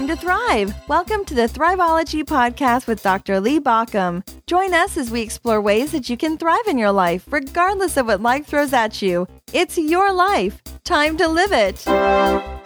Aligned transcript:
time 0.00 0.08
to 0.08 0.16
thrive. 0.16 0.74
Welcome 0.88 1.26
to 1.26 1.34
the 1.34 1.46
Thriveology 1.46 2.24
Podcast 2.24 2.86
with 2.86 3.02
Dr. 3.02 3.38
Lee 3.38 3.60
Baucom. 3.60 4.26
Join 4.46 4.72
us 4.72 4.96
as 4.96 5.10
we 5.10 5.20
explore 5.20 5.60
ways 5.60 5.92
that 5.92 6.08
you 6.08 6.16
can 6.16 6.38
thrive 6.38 6.66
in 6.68 6.78
your 6.78 6.90
life, 6.90 7.30
regardless 7.30 7.98
of 7.98 8.06
what 8.06 8.22
life 8.22 8.46
throws 8.46 8.72
at 8.72 9.02
you. 9.02 9.26
It's 9.52 9.76
your 9.76 10.10
life. 10.10 10.62
Time 10.84 11.18
to 11.18 11.28
live 11.28 11.52
it. 11.52 12.59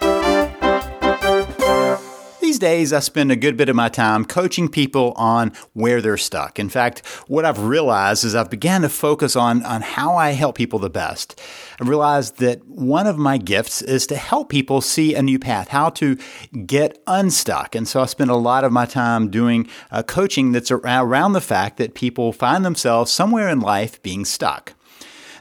Days, 2.65 2.93
I 2.93 2.99
spend 2.99 3.31
a 3.31 3.35
good 3.35 3.57
bit 3.57 3.69
of 3.69 3.75
my 3.75 3.89
time 3.89 4.25
coaching 4.25 4.69
people 4.69 5.13
on 5.17 5.51
where 5.73 6.01
they're 6.01 6.17
stuck. 6.17 6.57
In 6.57 6.67
fact, 6.67 7.05
what 7.27 7.45
I've 7.45 7.59
realized 7.59 8.25
is 8.25 8.33
I've 8.33 8.49
began 8.49 8.81
to 8.81 8.89
focus 8.89 9.35
on, 9.35 9.61
on 9.61 9.83
how 9.83 10.15
I 10.15 10.31
help 10.31 10.57
people 10.57 10.79
the 10.79 10.89
best. 10.89 11.39
I 11.79 11.83
realized 11.83 12.39
that 12.39 12.65
one 12.65 13.05
of 13.05 13.19
my 13.19 13.37
gifts 13.37 13.83
is 13.83 14.07
to 14.07 14.15
help 14.15 14.49
people 14.49 14.81
see 14.81 15.13
a 15.13 15.21
new 15.21 15.37
path, 15.37 15.67
how 15.67 15.91
to 15.91 16.17
get 16.65 17.03
unstuck. 17.05 17.75
And 17.75 17.87
so 17.87 18.01
I 18.01 18.07
spend 18.07 18.31
a 18.31 18.35
lot 18.35 18.63
of 18.63 18.71
my 18.71 18.87
time 18.87 19.29
doing 19.29 19.69
uh, 19.91 20.01
coaching 20.01 20.51
that's 20.51 20.71
around 20.71 21.33
the 21.33 21.41
fact 21.41 21.77
that 21.77 21.93
people 21.93 22.33
find 22.33 22.65
themselves 22.65 23.11
somewhere 23.11 23.47
in 23.47 23.59
life 23.59 24.01
being 24.01 24.25
stuck 24.25 24.73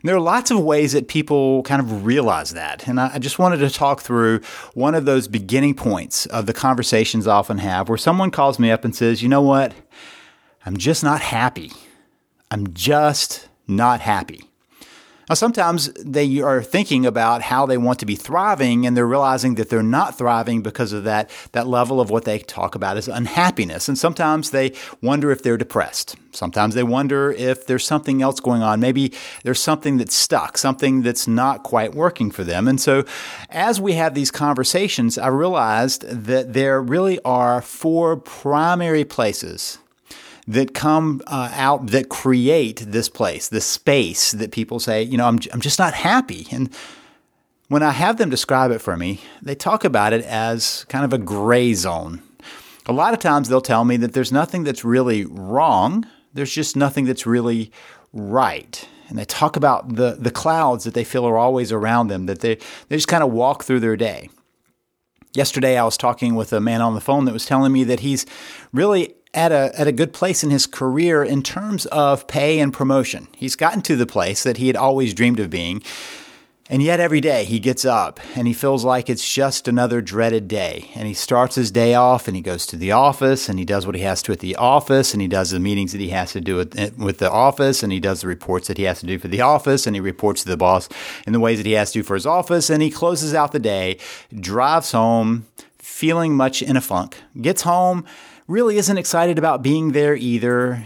there 0.04 0.16
are 0.16 0.20
lots 0.20 0.50
of 0.50 0.60
ways 0.60 0.92
that 0.92 1.08
people 1.08 1.62
kind 1.62 1.80
of 1.80 2.04
realize 2.04 2.50
that. 2.50 2.86
And 2.86 3.00
I 3.00 3.18
just 3.18 3.38
wanted 3.38 3.56
to 3.58 3.70
talk 3.70 4.00
through 4.00 4.40
one 4.74 4.94
of 4.94 5.06
those 5.06 5.28
beginning 5.28 5.74
points 5.74 6.26
of 6.26 6.46
the 6.46 6.52
conversations 6.52 7.26
I 7.26 7.34
often 7.34 7.58
have 7.58 7.88
where 7.88 7.98
someone 7.98 8.30
calls 8.30 8.58
me 8.58 8.70
up 8.70 8.84
and 8.84 8.94
says, 8.94 9.22
you 9.22 9.28
know 9.28 9.42
what? 9.42 9.72
I'm 10.66 10.76
just 10.76 11.02
not 11.02 11.20
happy. 11.20 11.72
I'm 12.50 12.72
just 12.74 13.48
not 13.66 14.00
happy. 14.00 14.50
Now, 15.28 15.34
sometimes 15.34 15.92
they 15.94 16.40
are 16.40 16.62
thinking 16.62 17.06
about 17.06 17.42
how 17.42 17.64
they 17.66 17.78
want 17.78 17.98
to 18.00 18.06
be 18.06 18.16
thriving 18.16 18.86
and 18.86 18.96
they're 18.96 19.06
realizing 19.06 19.54
that 19.54 19.70
they're 19.70 19.82
not 19.82 20.18
thriving 20.18 20.62
because 20.62 20.92
of 20.92 21.04
that, 21.04 21.30
that 21.52 21.66
level 21.66 22.00
of 22.00 22.10
what 22.10 22.24
they 22.24 22.38
talk 22.40 22.74
about 22.74 22.96
as 22.96 23.08
unhappiness. 23.08 23.88
And 23.88 23.96
sometimes 23.98 24.50
they 24.50 24.72
wonder 25.00 25.30
if 25.30 25.42
they're 25.42 25.56
depressed. 25.56 26.16
Sometimes 26.32 26.74
they 26.74 26.82
wonder 26.82 27.30
if 27.32 27.66
there's 27.66 27.84
something 27.84 28.20
else 28.20 28.40
going 28.40 28.62
on. 28.62 28.80
Maybe 28.80 29.12
there's 29.44 29.60
something 29.60 29.96
that's 29.96 30.14
stuck, 30.14 30.58
something 30.58 31.02
that's 31.02 31.26
not 31.26 31.62
quite 31.62 31.94
working 31.94 32.30
for 32.30 32.44
them. 32.44 32.68
And 32.68 32.80
so 32.80 33.04
as 33.50 33.80
we 33.80 33.94
have 33.94 34.14
these 34.14 34.30
conversations, 34.30 35.16
I 35.16 35.28
realized 35.28 36.02
that 36.02 36.52
there 36.52 36.82
really 36.82 37.18
are 37.24 37.62
four 37.62 38.16
primary 38.16 39.04
places 39.04 39.78
that 40.46 40.74
come 40.74 41.22
uh, 41.26 41.50
out 41.54 41.88
that 41.88 42.08
create 42.08 42.84
this 42.86 43.08
place, 43.08 43.48
this 43.48 43.64
space 43.64 44.32
that 44.32 44.52
people 44.52 44.78
say, 44.78 45.02
you 45.02 45.16
know, 45.16 45.26
I'm, 45.26 45.38
I'm 45.52 45.60
just 45.60 45.78
not 45.78 45.94
happy. 45.94 46.46
And 46.50 46.70
when 47.68 47.82
I 47.82 47.92
have 47.92 48.18
them 48.18 48.30
describe 48.30 48.70
it 48.70 48.80
for 48.80 48.96
me, 48.96 49.20
they 49.40 49.54
talk 49.54 49.84
about 49.84 50.12
it 50.12 50.24
as 50.24 50.84
kind 50.88 51.04
of 51.04 51.12
a 51.12 51.18
gray 51.18 51.72
zone. 51.74 52.22
A 52.86 52.92
lot 52.92 53.14
of 53.14 53.20
times 53.20 53.48
they'll 53.48 53.62
tell 53.62 53.84
me 53.84 53.96
that 53.96 54.12
there's 54.12 54.32
nothing 54.32 54.64
that's 54.64 54.84
really 54.84 55.24
wrong, 55.24 56.06
there's 56.34 56.52
just 56.52 56.76
nothing 56.76 57.06
that's 57.06 57.26
really 57.26 57.72
right. 58.12 58.86
And 59.08 59.18
they 59.18 59.24
talk 59.24 59.56
about 59.56 59.96
the, 59.96 60.16
the 60.18 60.30
clouds 60.30 60.84
that 60.84 60.94
they 60.94 61.04
feel 61.04 61.26
are 61.26 61.38
always 61.38 61.72
around 61.72 62.08
them, 62.08 62.26
that 62.26 62.40
they, 62.40 62.56
they 62.88 62.96
just 62.96 63.08
kind 63.08 63.22
of 63.22 63.32
walk 63.32 63.64
through 63.64 63.80
their 63.80 63.96
day. 63.96 64.28
Yesterday, 65.34 65.78
I 65.78 65.84
was 65.84 65.96
talking 65.96 66.34
with 66.34 66.52
a 66.52 66.60
man 66.60 66.80
on 66.80 66.94
the 66.94 67.00
phone 67.00 67.24
that 67.24 67.32
was 67.32 67.46
telling 67.46 67.72
me 67.72 67.84
that 67.84 68.00
he's 68.00 68.24
really 68.72 69.14
at 69.34 69.52
a, 69.52 69.78
at 69.78 69.86
a 69.86 69.92
good 69.92 70.12
place 70.12 70.42
in 70.42 70.50
his 70.50 70.66
career 70.66 71.22
in 71.22 71.42
terms 71.42 71.86
of 71.86 72.26
pay 72.26 72.60
and 72.60 72.72
promotion. 72.72 73.28
He's 73.36 73.56
gotten 73.56 73.82
to 73.82 73.96
the 73.96 74.06
place 74.06 74.42
that 74.44 74.56
he 74.56 74.68
had 74.68 74.76
always 74.76 75.12
dreamed 75.12 75.40
of 75.40 75.50
being. 75.50 75.82
And 76.70 76.82
yet 76.82 76.98
every 76.98 77.20
day 77.20 77.44
he 77.44 77.60
gets 77.60 77.84
up 77.84 78.18
and 78.34 78.48
he 78.48 78.54
feels 78.54 78.86
like 78.86 79.10
it's 79.10 79.30
just 79.30 79.68
another 79.68 80.00
dreaded 80.00 80.48
day. 80.48 80.90
And 80.94 81.06
he 81.06 81.12
starts 81.12 81.56
his 81.56 81.70
day 81.70 81.92
off 81.94 82.26
and 82.26 82.34
he 82.34 82.40
goes 82.40 82.64
to 82.66 82.76
the 82.76 82.90
office 82.90 83.50
and 83.50 83.58
he 83.58 83.66
does 83.66 83.84
what 83.84 83.94
he 83.94 84.00
has 84.00 84.22
to 84.22 84.32
at 84.32 84.38
the 84.38 84.56
office 84.56 85.12
and 85.12 85.20
he 85.20 85.28
does 85.28 85.50
the 85.50 85.60
meetings 85.60 85.92
that 85.92 86.00
he 86.00 86.08
has 86.08 86.32
to 86.32 86.40
do 86.40 86.56
with, 86.56 86.96
with 86.96 87.18
the 87.18 87.30
office 87.30 87.82
and 87.82 87.92
he 87.92 88.00
does 88.00 88.22
the 88.22 88.28
reports 88.28 88.68
that 88.68 88.78
he 88.78 88.84
has 88.84 89.00
to 89.00 89.06
do 89.06 89.18
for 89.18 89.28
the 89.28 89.42
office 89.42 89.86
and 89.86 89.94
he 89.94 90.00
reports 90.00 90.42
to 90.44 90.48
the 90.48 90.56
boss 90.56 90.88
in 91.26 91.34
the 91.34 91.40
ways 91.40 91.58
that 91.58 91.66
he 91.66 91.72
has 91.72 91.92
to 91.92 91.98
do 91.98 92.02
for 92.02 92.14
his 92.14 92.24
office 92.24 92.70
and 92.70 92.82
he 92.82 92.90
closes 92.90 93.34
out 93.34 93.52
the 93.52 93.58
day, 93.58 93.98
drives 94.34 94.92
home 94.92 95.46
feeling 95.78 96.34
much 96.34 96.62
in 96.62 96.78
a 96.78 96.80
funk, 96.80 97.18
gets 97.42 97.60
home 97.60 98.06
really 98.46 98.76
isn't 98.76 98.98
excited 98.98 99.38
about 99.38 99.62
being 99.62 99.92
there 99.92 100.14
either. 100.14 100.84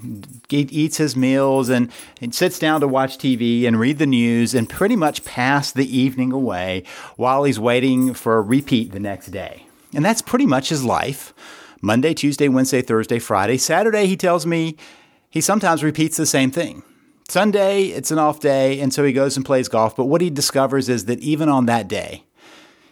He 0.49 0.61
eats 0.61 0.97
his 0.97 1.17
meals 1.17 1.69
and, 1.69 1.91
and 2.21 2.35
sits 2.35 2.59
down 2.59 2.81
to 2.81 2.89
watch 2.89 3.19
TV 3.19 3.67
and 3.67 3.81
read 3.81 3.99
the 3.99 4.07
news 4.07 4.55
and 4.55 4.69
pretty 4.69 4.97
much 4.97 5.25
pass 5.25 5.73
the 5.73 5.97
evening 5.97 6.33
away 6.33 6.85
while 7.17 7.45
he's 7.45 7.59
waiting 7.59 8.15
for 8.15 8.37
a 8.37 8.43
repeat 8.43 8.93
the 8.93 9.01
next 9.01 9.29
day. 9.29 9.67
And 9.95 10.05
that's 10.05 10.23
pretty 10.23 10.47
much 10.47 10.69
his 10.69 10.85
life. 10.85 11.35
Monday, 11.81 12.15
Tuesday, 12.15 12.49
Wednesday, 12.49 12.83
Thursday, 12.83 13.19
Friday. 13.19 13.57
Saturday, 13.57 14.07
he 14.07 14.17
tells 14.17 14.47
me 14.47 14.77
he 15.31 15.41
sometimes 15.41 15.83
repeats 15.83 16.17
the 16.17 16.27
same 16.27 16.51
thing. 16.51 16.83
Sunday, 17.29 17.87
it's 17.87 18.11
an 18.11 18.19
off 18.19 18.41
day, 18.41 18.81
and 18.81 18.93
so 18.93 19.05
he 19.05 19.13
goes 19.13 19.37
and 19.37 19.45
plays 19.45 19.69
golf. 19.69 19.95
But 19.95 20.07
what 20.07 20.21
he 20.21 20.31
discovers 20.31 20.89
is 20.89 21.05
that 21.05 21.21
even 21.21 21.49
on 21.49 21.67
that 21.67 21.87
day, 21.87 22.25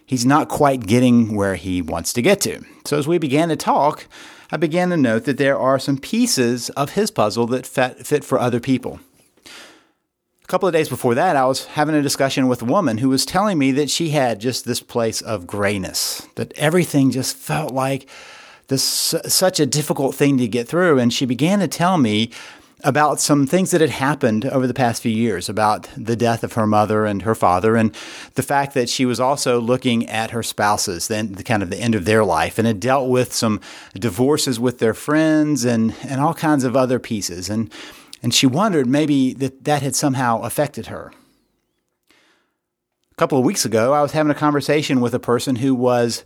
he's 0.04 0.26
not 0.26 0.48
quite 0.48 0.86
getting 0.86 1.34
where 1.34 1.54
he 1.54 1.80
wants 1.80 2.12
to 2.12 2.22
get 2.22 2.40
to. 2.42 2.62
So 2.84 2.98
as 2.98 3.08
we 3.08 3.18
began 3.18 3.48
to 3.48 3.56
talk, 3.56 4.06
I 4.50 4.56
began 4.56 4.90
to 4.90 4.96
note 4.96 5.24
that 5.24 5.38
there 5.38 5.58
are 5.58 5.78
some 5.78 5.98
pieces 5.98 6.70
of 6.70 6.90
his 6.90 7.10
puzzle 7.10 7.46
that 7.48 7.66
fit 7.66 8.24
for 8.24 8.38
other 8.38 8.60
people. 8.60 9.00
A 9.44 10.46
couple 10.46 10.68
of 10.68 10.72
days 10.72 10.88
before 10.88 11.16
that, 11.16 11.34
I 11.34 11.44
was 11.46 11.64
having 11.66 11.96
a 11.96 12.02
discussion 12.02 12.46
with 12.46 12.62
a 12.62 12.66
woman 12.66 12.98
who 12.98 13.08
was 13.08 13.26
telling 13.26 13.58
me 13.58 13.72
that 13.72 13.90
she 13.90 14.10
had 14.10 14.38
just 14.40 14.64
this 14.64 14.80
place 14.80 15.20
of 15.20 15.46
grayness, 15.46 16.24
that 16.36 16.52
everything 16.56 17.10
just 17.10 17.34
felt 17.36 17.72
like 17.72 18.08
this 18.68 18.84
such 18.84 19.58
a 19.58 19.66
difficult 19.66 20.14
thing 20.14 20.38
to 20.38 20.46
get 20.46 20.68
through. 20.68 21.00
And 21.00 21.12
she 21.12 21.26
began 21.26 21.58
to 21.58 21.66
tell 21.66 21.98
me 21.98 22.30
about 22.86 23.18
some 23.18 23.48
things 23.48 23.72
that 23.72 23.80
had 23.80 23.90
happened 23.90 24.44
over 24.44 24.64
the 24.64 24.72
past 24.72 25.02
few 25.02 25.10
years 25.10 25.48
about 25.48 25.88
the 25.96 26.14
death 26.14 26.44
of 26.44 26.52
her 26.52 26.68
mother 26.68 27.04
and 27.04 27.22
her 27.22 27.34
father, 27.34 27.74
and 27.74 27.92
the 28.34 28.44
fact 28.44 28.74
that 28.74 28.88
she 28.88 29.04
was 29.04 29.18
also 29.18 29.60
looking 29.60 30.08
at 30.08 30.30
her 30.30 30.42
spouses, 30.42 31.08
then 31.08 31.32
the 31.32 31.42
kind 31.42 31.64
of 31.64 31.70
the 31.70 31.78
end 31.78 31.96
of 31.96 32.04
their 32.04 32.24
life, 32.24 32.58
and 32.58 32.66
had 32.66 32.78
dealt 32.78 33.10
with 33.10 33.32
some 33.32 33.60
divorces 33.94 34.60
with 34.60 34.78
their 34.78 34.94
friends 34.94 35.64
and, 35.64 35.96
and 36.04 36.20
all 36.20 36.32
kinds 36.32 36.62
of 36.62 36.76
other 36.76 37.00
pieces. 37.00 37.50
And, 37.50 37.72
and 38.22 38.32
she 38.32 38.46
wondered 38.46 38.86
maybe 38.86 39.34
that 39.34 39.64
that 39.64 39.82
had 39.82 39.96
somehow 39.96 40.42
affected 40.42 40.86
her. 40.86 41.12
A 42.12 43.14
couple 43.16 43.36
of 43.36 43.44
weeks 43.44 43.64
ago, 43.64 43.94
I 43.94 44.02
was 44.02 44.12
having 44.12 44.30
a 44.30 44.34
conversation 44.34 45.00
with 45.00 45.12
a 45.12 45.18
person 45.18 45.56
who 45.56 45.74
was 45.74 46.22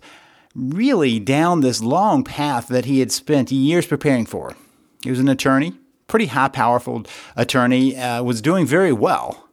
really 0.54 1.18
down 1.18 1.62
this 1.62 1.80
long 1.80 2.22
path 2.22 2.68
that 2.68 2.84
he 2.84 3.00
had 3.00 3.10
spent 3.10 3.50
years 3.50 3.86
preparing 3.86 4.26
for. 4.26 4.54
He 5.02 5.08
was 5.08 5.20
an 5.20 5.28
attorney 5.30 5.72
pretty 6.10 6.26
high, 6.26 6.48
powerful 6.48 7.04
attorney, 7.36 7.96
uh, 7.96 8.22
was 8.22 8.42
doing 8.42 8.66
very 8.66 8.92
well. 8.92 9.48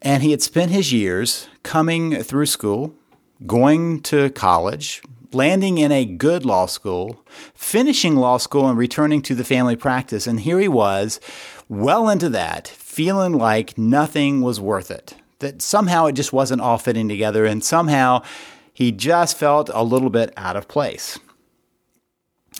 And 0.00 0.22
he 0.22 0.30
had 0.30 0.40
spent 0.40 0.70
his 0.70 0.92
years 0.92 1.48
coming 1.64 2.22
through 2.22 2.46
school, 2.46 2.94
going 3.46 4.00
to 4.02 4.30
college, 4.30 5.02
landing 5.32 5.78
in 5.78 5.90
a 5.90 6.04
good 6.04 6.46
law 6.46 6.66
school, 6.66 7.24
finishing 7.54 8.14
law 8.14 8.38
school, 8.38 8.68
and 8.68 8.78
returning 8.78 9.20
to 9.22 9.34
the 9.34 9.44
family 9.44 9.74
practice. 9.74 10.26
And 10.26 10.40
here 10.40 10.60
he 10.60 10.68
was, 10.68 11.18
well 11.68 12.08
into 12.08 12.28
that, 12.28 12.68
feeling 12.68 13.32
like 13.32 13.76
nothing 13.76 14.42
was 14.42 14.60
worth 14.60 14.90
it, 14.90 15.14
that 15.40 15.60
somehow 15.60 16.06
it 16.06 16.12
just 16.12 16.32
wasn't 16.32 16.62
all 16.62 16.78
fitting 16.78 17.08
together, 17.08 17.44
and 17.44 17.64
somehow 17.64 18.22
he 18.72 18.92
just 18.92 19.36
felt 19.36 19.68
a 19.74 19.82
little 19.82 20.10
bit 20.10 20.32
out 20.36 20.56
of 20.56 20.68
place. 20.68 21.18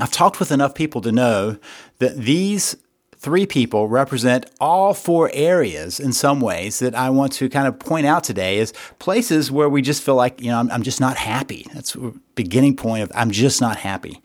I've 0.00 0.10
talked 0.10 0.40
with 0.40 0.50
enough 0.50 0.74
people 0.74 1.00
to 1.02 1.12
know 1.12 1.58
that 2.00 2.16
these 2.18 2.76
three 3.18 3.46
people 3.46 3.88
represent 3.88 4.46
all 4.60 4.94
four 4.94 5.30
areas 5.32 5.98
in 5.98 6.12
some 6.12 6.40
ways 6.40 6.78
that 6.78 6.94
I 6.94 7.10
want 7.10 7.32
to 7.34 7.48
kind 7.48 7.66
of 7.66 7.78
point 7.78 8.06
out 8.06 8.24
today 8.24 8.58
is 8.58 8.72
places 8.98 9.50
where 9.50 9.68
we 9.68 9.82
just 9.82 10.02
feel 10.02 10.14
like, 10.14 10.40
you 10.40 10.50
know, 10.50 10.58
I'm, 10.58 10.70
I'm 10.70 10.82
just 10.82 11.00
not 11.00 11.16
happy. 11.16 11.66
That's 11.74 11.92
the 11.92 12.14
beginning 12.34 12.76
point 12.76 13.02
of 13.02 13.12
I'm 13.14 13.30
just 13.30 13.60
not 13.60 13.78
happy. 13.78 14.20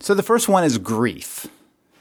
So 0.00 0.14
the 0.14 0.22
first 0.22 0.48
one 0.48 0.64
is 0.64 0.78
grief. 0.78 1.46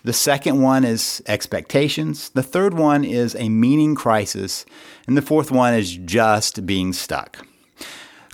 The 0.03 0.13
second 0.13 0.61
one 0.61 0.83
is 0.83 1.21
expectations. 1.27 2.29
The 2.29 2.43
third 2.43 2.73
one 2.73 3.03
is 3.03 3.35
a 3.35 3.49
meaning 3.49 3.95
crisis. 3.95 4.65
And 5.07 5.17
the 5.17 5.21
fourth 5.21 5.51
one 5.51 5.73
is 5.73 5.95
just 5.97 6.65
being 6.65 6.93
stuck. 6.93 7.45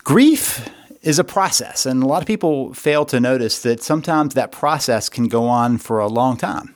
Grief 0.03 0.69
is 1.01 1.19
a 1.19 1.23
process, 1.23 1.85
and 1.85 2.01
a 2.01 2.05
lot 2.05 2.21
of 2.21 2.27
people 2.27 2.73
fail 2.73 3.05
to 3.05 3.19
notice 3.19 3.61
that 3.61 3.83
sometimes 3.83 4.33
that 4.33 4.51
process 4.51 5.09
can 5.09 5.27
go 5.27 5.47
on 5.47 5.77
for 5.77 5.99
a 5.99 6.07
long 6.07 6.37
time. 6.37 6.75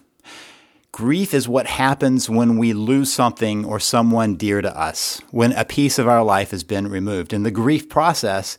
Grief 0.97 1.31
is 1.35 1.47
what 1.47 1.67
happens 1.67 2.27
when 2.27 2.57
we 2.57 2.73
lose 2.73 3.13
something 3.13 3.63
or 3.63 3.79
someone 3.79 4.35
dear 4.35 4.63
to 4.63 4.75
us, 4.75 5.21
when 5.29 5.51
a 5.51 5.63
piece 5.63 5.99
of 5.99 6.07
our 6.07 6.23
life 6.23 6.49
has 6.49 6.63
been 6.63 6.87
removed. 6.87 7.33
And 7.33 7.45
the 7.45 7.51
grief 7.51 7.87
process 7.87 8.57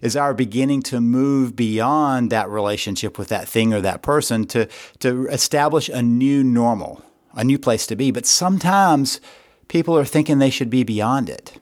is 0.00 0.16
our 0.16 0.32
beginning 0.32 0.80
to 0.84 0.98
move 0.98 1.54
beyond 1.54 2.30
that 2.30 2.48
relationship 2.48 3.18
with 3.18 3.28
that 3.28 3.46
thing 3.46 3.74
or 3.74 3.82
that 3.82 4.00
person 4.00 4.46
to, 4.46 4.66
to 5.00 5.26
establish 5.26 5.90
a 5.90 6.00
new 6.00 6.42
normal, 6.42 7.02
a 7.34 7.44
new 7.44 7.58
place 7.58 7.86
to 7.88 7.96
be. 7.96 8.10
But 8.10 8.24
sometimes 8.24 9.20
people 9.68 9.94
are 9.98 10.06
thinking 10.06 10.38
they 10.38 10.48
should 10.48 10.70
be 10.70 10.84
beyond 10.84 11.28
it. 11.28 11.60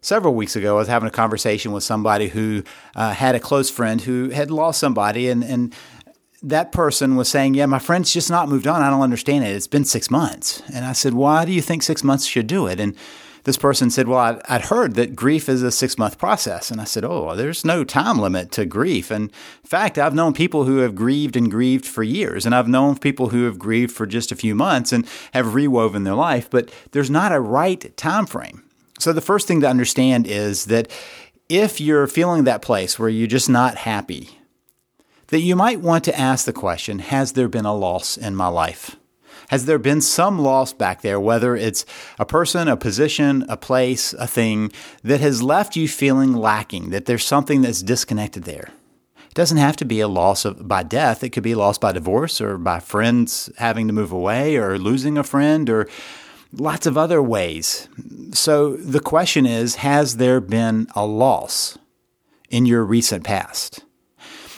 several 0.00 0.34
weeks 0.34 0.56
ago, 0.56 0.74
I 0.76 0.78
was 0.78 0.88
having 0.88 1.08
a 1.08 1.12
conversation 1.12 1.70
with 1.70 1.84
somebody 1.84 2.28
who 2.28 2.64
uh, 2.96 3.12
had 3.12 3.36
a 3.36 3.40
close 3.40 3.70
friend 3.70 4.00
who 4.00 4.30
had 4.30 4.50
lost 4.50 4.80
somebody, 4.80 5.28
and, 5.28 5.44
and 5.44 5.74
that 6.46 6.70
person 6.70 7.16
was 7.16 7.28
saying, 7.28 7.54
Yeah, 7.54 7.66
my 7.66 7.80
friend's 7.80 8.12
just 8.12 8.30
not 8.30 8.48
moved 8.48 8.66
on. 8.66 8.80
I 8.80 8.88
don't 8.88 9.02
understand 9.02 9.44
it. 9.44 9.48
It's 9.48 9.66
been 9.66 9.84
six 9.84 10.10
months. 10.10 10.62
And 10.72 10.84
I 10.84 10.92
said, 10.92 11.12
Why 11.12 11.44
do 11.44 11.52
you 11.52 11.60
think 11.60 11.82
six 11.82 12.04
months 12.04 12.24
should 12.24 12.46
do 12.46 12.66
it? 12.68 12.78
And 12.78 12.96
this 13.42 13.58
person 13.58 13.90
said, 13.90 14.06
Well, 14.06 14.20
I'd, 14.20 14.40
I'd 14.48 14.60
heard 14.62 14.94
that 14.94 15.16
grief 15.16 15.48
is 15.48 15.64
a 15.64 15.72
six 15.72 15.98
month 15.98 16.18
process. 16.18 16.70
And 16.70 16.80
I 16.80 16.84
said, 16.84 17.04
Oh, 17.04 17.34
there's 17.34 17.64
no 17.64 17.82
time 17.82 18.20
limit 18.20 18.52
to 18.52 18.64
grief. 18.64 19.10
And 19.10 19.30
in 19.30 19.68
fact, 19.68 19.98
I've 19.98 20.14
known 20.14 20.34
people 20.34 20.64
who 20.64 20.78
have 20.78 20.94
grieved 20.94 21.36
and 21.36 21.50
grieved 21.50 21.84
for 21.84 22.04
years. 22.04 22.46
And 22.46 22.54
I've 22.54 22.68
known 22.68 22.96
people 22.96 23.30
who 23.30 23.44
have 23.44 23.58
grieved 23.58 23.92
for 23.92 24.06
just 24.06 24.30
a 24.30 24.36
few 24.36 24.54
months 24.54 24.92
and 24.92 25.04
have 25.34 25.54
rewoven 25.54 26.04
their 26.04 26.14
life. 26.14 26.48
But 26.48 26.72
there's 26.92 27.10
not 27.10 27.32
a 27.32 27.40
right 27.40 27.96
time 27.96 28.26
frame. 28.26 28.62
So 29.00 29.12
the 29.12 29.20
first 29.20 29.48
thing 29.48 29.60
to 29.62 29.68
understand 29.68 30.28
is 30.28 30.66
that 30.66 30.88
if 31.48 31.80
you're 31.80 32.06
feeling 32.06 32.44
that 32.44 32.62
place 32.62 32.98
where 32.98 33.08
you're 33.08 33.26
just 33.26 33.48
not 33.48 33.76
happy, 33.76 34.38
that 35.28 35.40
you 35.40 35.56
might 35.56 35.80
want 35.80 36.04
to 36.04 36.18
ask 36.18 36.44
the 36.44 36.52
question 36.52 36.98
Has 37.00 37.32
there 37.32 37.48
been 37.48 37.66
a 37.66 37.74
loss 37.74 38.16
in 38.16 38.36
my 38.36 38.48
life? 38.48 38.96
Has 39.48 39.66
there 39.66 39.78
been 39.78 40.00
some 40.00 40.40
loss 40.40 40.72
back 40.72 41.02
there, 41.02 41.20
whether 41.20 41.54
it's 41.54 41.84
a 42.18 42.26
person, 42.26 42.66
a 42.66 42.76
position, 42.76 43.44
a 43.48 43.56
place, 43.56 44.12
a 44.14 44.26
thing, 44.26 44.72
that 45.04 45.20
has 45.20 45.42
left 45.42 45.76
you 45.76 45.86
feeling 45.86 46.32
lacking, 46.32 46.90
that 46.90 47.04
there's 47.04 47.24
something 47.24 47.62
that's 47.62 47.82
disconnected 47.82 48.42
there? 48.42 48.70
It 49.16 49.34
doesn't 49.34 49.58
have 49.58 49.76
to 49.76 49.84
be 49.84 50.00
a 50.00 50.08
loss 50.08 50.44
of, 50.44 50.66
by 50.66 50.82
death. 50.82 51.22
It 51.22 51.30
could 51.30 51.44
be 51.44 51.54
lost 51.54 51.80
by 51.80 51.92
divorce 51.92 52.40
or 52.40 52.58
by 52.58 52.80
friends 52.80 53.50
having 53.58 53.86
to 53.86 53.92
move 53.92 54.10
away 54.10 54.56
or 54.56 54.78
losing 54.78 55.16
a 55.16 55.22
friend 55.22 55.70
or 55.70 55.88
lots 56.52 56.86
of 56.86 56.98
other 56.98 57.22
ways. 57.22 57.88
So 58.32 58.76
the 58.76 59.00
question 59.00 59.46
is 59.46 59.76
Has 59.76 60.16
there 60.16 60.40
been 60.40 60.88
a 60.96 61.06
loss 61.06 61.78
in 62.50 62.66
your 62.66 62.84
recent 62.84 63.22
past? 63.22 63.84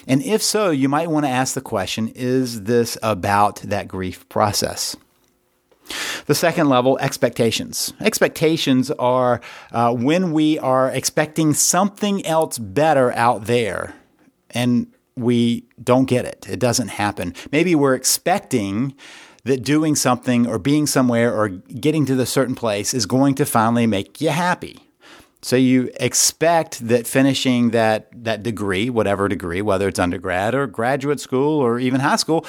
And 0.08 0.22
if 0.22 0.42
so, 0.42 0.70
you 0.70 0.88
might 0.88 1.10
want 1.10 1.26
to 1.26 1.30
ask 1.30 1.54
the 1.54 1.60
question 1.60 2.08
Is 2.16 2.64
this 2.64 2.96
about 3.02 3.56
that 3.56 3.86
grief 3.86 4.28
process? 4.28 4.96
The 6.26 6.34
second 6.34 6.68
level, 6.68 6.98
expectations. 6.98 7.92
Expectations 8.00 8.90
are 8.92 9.40
uh, 9.72 9.94
when 9.94 10.32
we 10.32 10.58
are 10.58 10.90
expecting 10.90 11.54
something 11.54 12.24
else 12.26 12.58
better 12.58 13.12
out 13.12 13.44
there 13.44 13.94
and 14.50 14.92
we 15.16 15.64
don't 15.82 16.04
get 16.04 16.24
it. 16.24 16.46
It 16.48 16.58
doesn't 16.58 16.88
happen. 16.88 17.34
Maybe 17.50 17.74
we're 17.74 17.94
expecting 17.94 18.94
that 19.44 19.62
doing 19.62 19.94
something 19.94 20.46
or 20.46 20.58
being 20.58 20.86
somewhere 20.86 21.34
or 21.34 21.48
getting 21.48 22.04
to 22.06 22.14
the 22.14 22.26
certain 22.26 22.54
place 22.54 22.92
is 22.92 23.06
going 23.06 23.34
to 23.36 23.46
finally 23.46 23.86
make 23.86 24.20
you 24.20 24.30
happy. 24.30 24.87
So 25.40 25.54
you 25.54 25.90
expect 26.00 26.88
that 26.88 27.06
finishing 27.06 27.70
that 27.70 28.08
that 28.24 28.42
degree, 28.42 28.90
whatever 28.90 29.28
degree, 29.28 29.62
whether 29.62 29.86
it's 29.86 29.98
undergrad 29.98 30.54
or 30.54 30.66
graduate 30.66 31.20
school 31.20 31.60
or 31.60 31.78
even 31.78 32.00
high 32.00 32.16
school, 32.16 32.44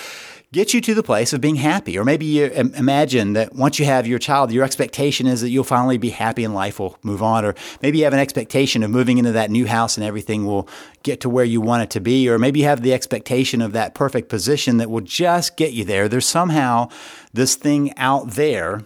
gets 0.51 0.74
you 0.74 0.81
to 0.81 0.95
the 0.95 1.03
place 1.03 1.31
of 1.31 1.39
being 1.39 1.57
happy. 1.57 2.00
Or 2.00 2.03
maybe 2.03 2.25
you 2.25 2.45
imagine 2.45 3.33
that 3.33 3.53
once 3.53 3.77
you 3.77 3.86
have 3.86 4.07
your 4.07 4.18
child, 4.18 4.51
your 4.51 4.63
expectation 4.63 5.27
is 5.27 5.41
that 5.41 5.50
you'll 5.50 5.63
finally 5.63 6.00
be 6.00 6.09
happy 6.09 6.44
and 6.44 6.56
life 6.56 6.80
will 6.80 6.97
move 7.03 7.21
on. 7.21 7.45
Or 7.45 7.53
maybe 7.83 8.00
you 8.00 8.06
have 8.06 8.13
an 8.13 8.19
expectation 8.19 8.81
of 8.81 8.89
moving 8.89 9.19
into 9.19 9.33
that 9.33 9.51
new 9.51 9.68
house 9.68 9.95
and 9.95 10.03
everything 10.03 10.47
will 10.47 10.68
get 11.03 11.21
to 11.21 11.30
where 11.30 11.45
you 11.45 11.62
want 11.62 11.83
it 11.83 11.91
to 11.91 12.00
be. 12.00 12.27
Or 12.27 12.39
maybe 12.39 12.62
you 12.62 12.65
have 12.65 12.81
the 12.81 12.94
expectation 12.94 13.62
of 13.62 13.74
that 13.74 13.94
perfect 13.94 14.30
position 14.30 14.77
that 14.77 14.89
will 14.89 15.01
just 15.01 15.57
get 15.57 15.74
you 15.74 15.86
there. 15.86 16.09
There's 16.09 16.25
somehow 16.25 16.89
this 17.33 17.53
thing 17.53 17.95
out 17.97 18.31
there 18.31 18.81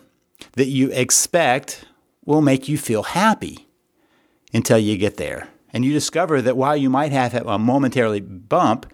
that 0.54 0.68
you 0.68 0.92
expect 0.92 1.86
will 2.26 2.42
make 2.42 2.68
you 2.68 2.78
feel 2.78 3.04
happy 3.04 3.70
until 4.54 4.78
you 4.78 4.98
get 4.98 5.18
there. 5.18 5.48
And 5.72 5.84
you 5.84 5.92
discover 5.92 6.42
that 6.42 6.56
while 6.56 6.78
you 6.78 6.90
might 6.90 7.12
have 7.12 7.34
a 7.34 7.58
momentarily 7.58 8.20
bump, 8.20 8.92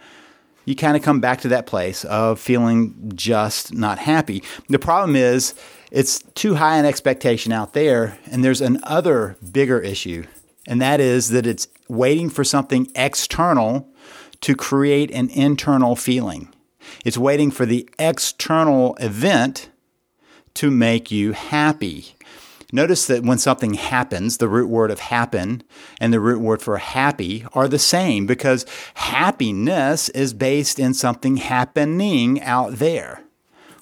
you 0.65 0.75
kind 0.75 0.95
of 0.95 1.03
come 1.03 1.19
back 1.19 1.41
to 1.41 1.47
that 1.49 1.65
place 1.65 2.05
of 2.05 2.39
feeling 2.39 3.11
just 3.15 3.73
not 3.73 3.97
happy. 3.99 4.43
The 4.69 4.79
problem 4.79 5.15
is 5.15 5.55
it's 5.91 6.19
too 6.35 6.55
high 6.55 6.77
an 6.77 6.85
expectation 6.85 7.51
out 7.51 7.73
there, 7.73 8.19
and 8.27 8.45
there's 8.45 8.61
another 8.61 9.35
bigger 9.51 9.79
issue, 9.79 10.25
and 10.67 10.79
that 10.81 10.99
is 10.99 11.29
that 11.29 11.47
it's 11.47 11.67
waiting 11.87 12.29
for 12.29 12.43
something 12.43 12.87
external 12.95 13.89
to 14.41 14.55
create 14.55 15.11
an 15.11 15.29
internal 15.31 15.95
feeling. 15.95 16.53
It's 17.03 17.17
waiting 17.17 17.51
for 17.51 17.65
the 17.65 17.89
external 17.97 18.95
event 18.97 19.69
to 20.53 20.69
make 20.69 21.11
you 21.11 21.33
happy. 21.33 22.15
Notice 22.71 23.07
that 23.07 23.23
when 23.23 23.39
something 23.39 23.73
happens, 23.73 24.37
the 24.37 24.47
root 24.47 24.69
word 24.69 24.91
of 24.91 24.99
happen 24.99 25.63
and 25.99 26.13
the 26.13 26.19
root 26.19 26.39
word 26.39 26.61
for 26.61 26.77
happy 26.77 27.45
are 27.53 27.67
the 27.67 27.79
same 27.79 28.27
because 28.27 28.65
happiness 28.93 30.09
is 30.09 30.33
based 30.33 30.77
in 30.77 30.93
something 30.93 31.37
happening 31.37 32.41
out 32.41 32.73
there, 32.73 33.23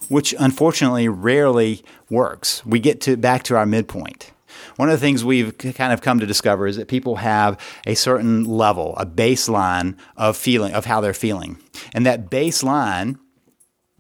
which 0.07 0.33
unfortunately 0.39 1.09
rarely 1.09 1.83
works. 2.09 2.65
We 2.65 2.79
get 2.79 3.01
to 3.01 3.17
back 3.17 3.43
to 3.43 3.57
our 3.57 3.65
midpoint. 3.65 4.31
One 4.77 4.89
of 4.89 4.93
the 4.93 5.05
things 5.05 5.25
we've 5.25 5.57
kind 5.57 5.91
of 5.91 6.01
come 6.01 6.19
to 6.19 6.25
discover 6.25 6.65
is 6.65 6.77
that 6.77 6.87
people 6.87 7.17
have 7.17 7.59
a 7.85 7.93
certain 7.93 8.45
level, 8.45 8.95
a 8.97 9.05
baseline 9.05 9.97
of 10.15 10.37
feeling 10.37 10.73
of 10.73 10.85
how 10.85 11.01
they're 11.01 11.13
feeling. 11.13 11.59
And 11.93 12.05
that 12.05 12.29
baseline 12.29 13.19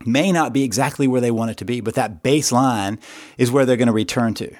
may 0.05 0.31
not 0.31 0.53
be 0.53 0.63
exactly 0.63 1.07
where 1.07 1.21
they 1.21 1.31
want 1.31 1.51
it 1.51 1.57
to 1.57 1.65
be, 1.65 1.81
but 1.81 1.95
that 1.95 2.23
baseline 2.23 2.99
is 3.37 3.51
where 3.51 3.65
they're 3.65 3.75
going 3.75 3.87
to 3.87 3.93
return 3.93 4.33
to. 4.35 4.55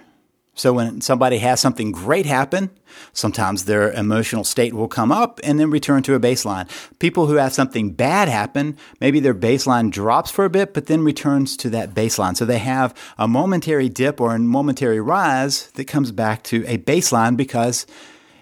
So 0.58 0.74
when 0.74 1.02
somebody 1.02 1.38
has 1.38 1.60
something 1.60 1.92
great 1.92 2.26
happen, 2.26 2.72
sometimes 3.14 3.66
their 3.66 3.92
emotional 3.92 4.44
state 4.44 4.74
will 4.74 4.88
come 4.88 5.12
up 5.12 5.40
and 5.44 5.60
then 5.60 5.70
return 5.70 6.02
to 6.04 6.16
a 6.16 6.20
baseline. 6.20 6.68
People 6.98 7.28
who 7.28 7.36
have 7.36 7.54
something 7.54 7.92
bad 7.92 8.28
happen, 8.28 8.76
maybe 9.00 9.20
their 9.20 9.36
baseline 9.36 9.92
drops 9.92 10.32
for 10.32 10.46
a 10.46 10.50
bit, 10.50 10.74
but 10.74 10.88
then 10.88 11.04
returns 11.04 11.56
to 11.58 11.70
that 11.70 11.94
baseline. 11.94 12.36
So 12.36 12.44
they 12.44 12.58
have 12.58 12.96
a 13.20 13.28
momentary 13.28 13.88
dip 13.88 14.20
or 14.20 14.34
a 14.34 14.40
momentary 14.40 15.00
rise 15.00 15.68
that 15.74 15.86
comes 15.86 16.12
back 16.12 16.42
to 16.46 16.66
a 16.66 16.80
baseline 16.80 17.38
because 17.38 17.86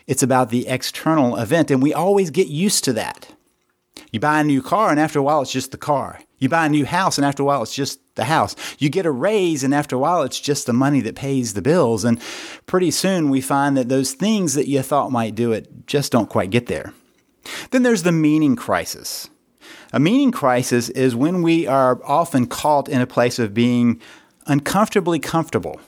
it's 0.07 0.23
about 0.23 0.51
the 0.51 0.69
external 0.69 1.35
event. 1.35 1.69
And 1.69 1.83
we 1.83 1.93
always 1.93 2.29
get 2.29 2.47
used 2.47 2.85
to 2.85 2.93
that. 2.93 3.34
You 4.15 4.21
buy 4.21 4.39
a 4.39 4.45
new 4.45 4.61
car, 4.61 4.91
and 4.91 4.97
after 4.97 5.19
a 5.19 5.23
while, 5.23 5.41
it's 5.41 5.51
just 5.51 5.71
the 5.71 5.77
car. 5.77 6.21
You 6.39 6.47
buy 6.47 6.67
a 6.67 6.69
new 6.69 6.85
house, 6.85 7.17
and 7.17 7.25
after 7.25 7.43
a 7.43 7.45
while, 7.45 7.61
it's 7.61 7.75
just 7.75 7.99
the 8.15 8.23
house. 8.23 8.55
You 8.79 8.87
get 8.87 9.05
a 9.05 9.11
raise, 9.11 9.61
and 9.61 9.73
after 9.73 9.97
a 9.97 9.99
while, 9.99 10.21
it's 10.21 10.39
just 10.39 10.67
the 10.67 10.71
money 10.71 11.01
that 11.01 11.17
pays 11.17 11.53
the 11.53 11.61
bills. 11.61 12.05
And 12.05 12.21
pretty 12.65 12.91
soon, 12.91 13.29
we 13.29 13.41
find 13.41 13.75
that 13.75 13.89
those 13.89 14.13
things 14.13 14.53
that 14.53 14.69
you 14.69 14.81
thought 14.83 15.11
might 15.11 15.35
do 15.35 15.51
it 15.51 15.85
just 15.85 16.13
don't 16.13 16.29
quite 16.29 16.49
get 16.49 16.67
there. 16.67 16.93
Then 17.71 17.83
there's 17.83 18.03
the 18.03 18.13
meaning 18.13 18.55
crisis. 18.55 19.29
A 19.91 19.99
meaning 19.99 20.31
crisis 20.31 20.87
is 20.87 21.13
when 21.13 21.41
we 21.41 21.67
are 21.67 21.99
often 22.05 22.47
caught 22.47 22.87
in 22.87 23.01
a 23.01 23.05
place 23.05 23.37
of 23.37 23.53
being 23.53 23.99
uncomfortably 24.47 25.19
comfortable. 25.19 25.81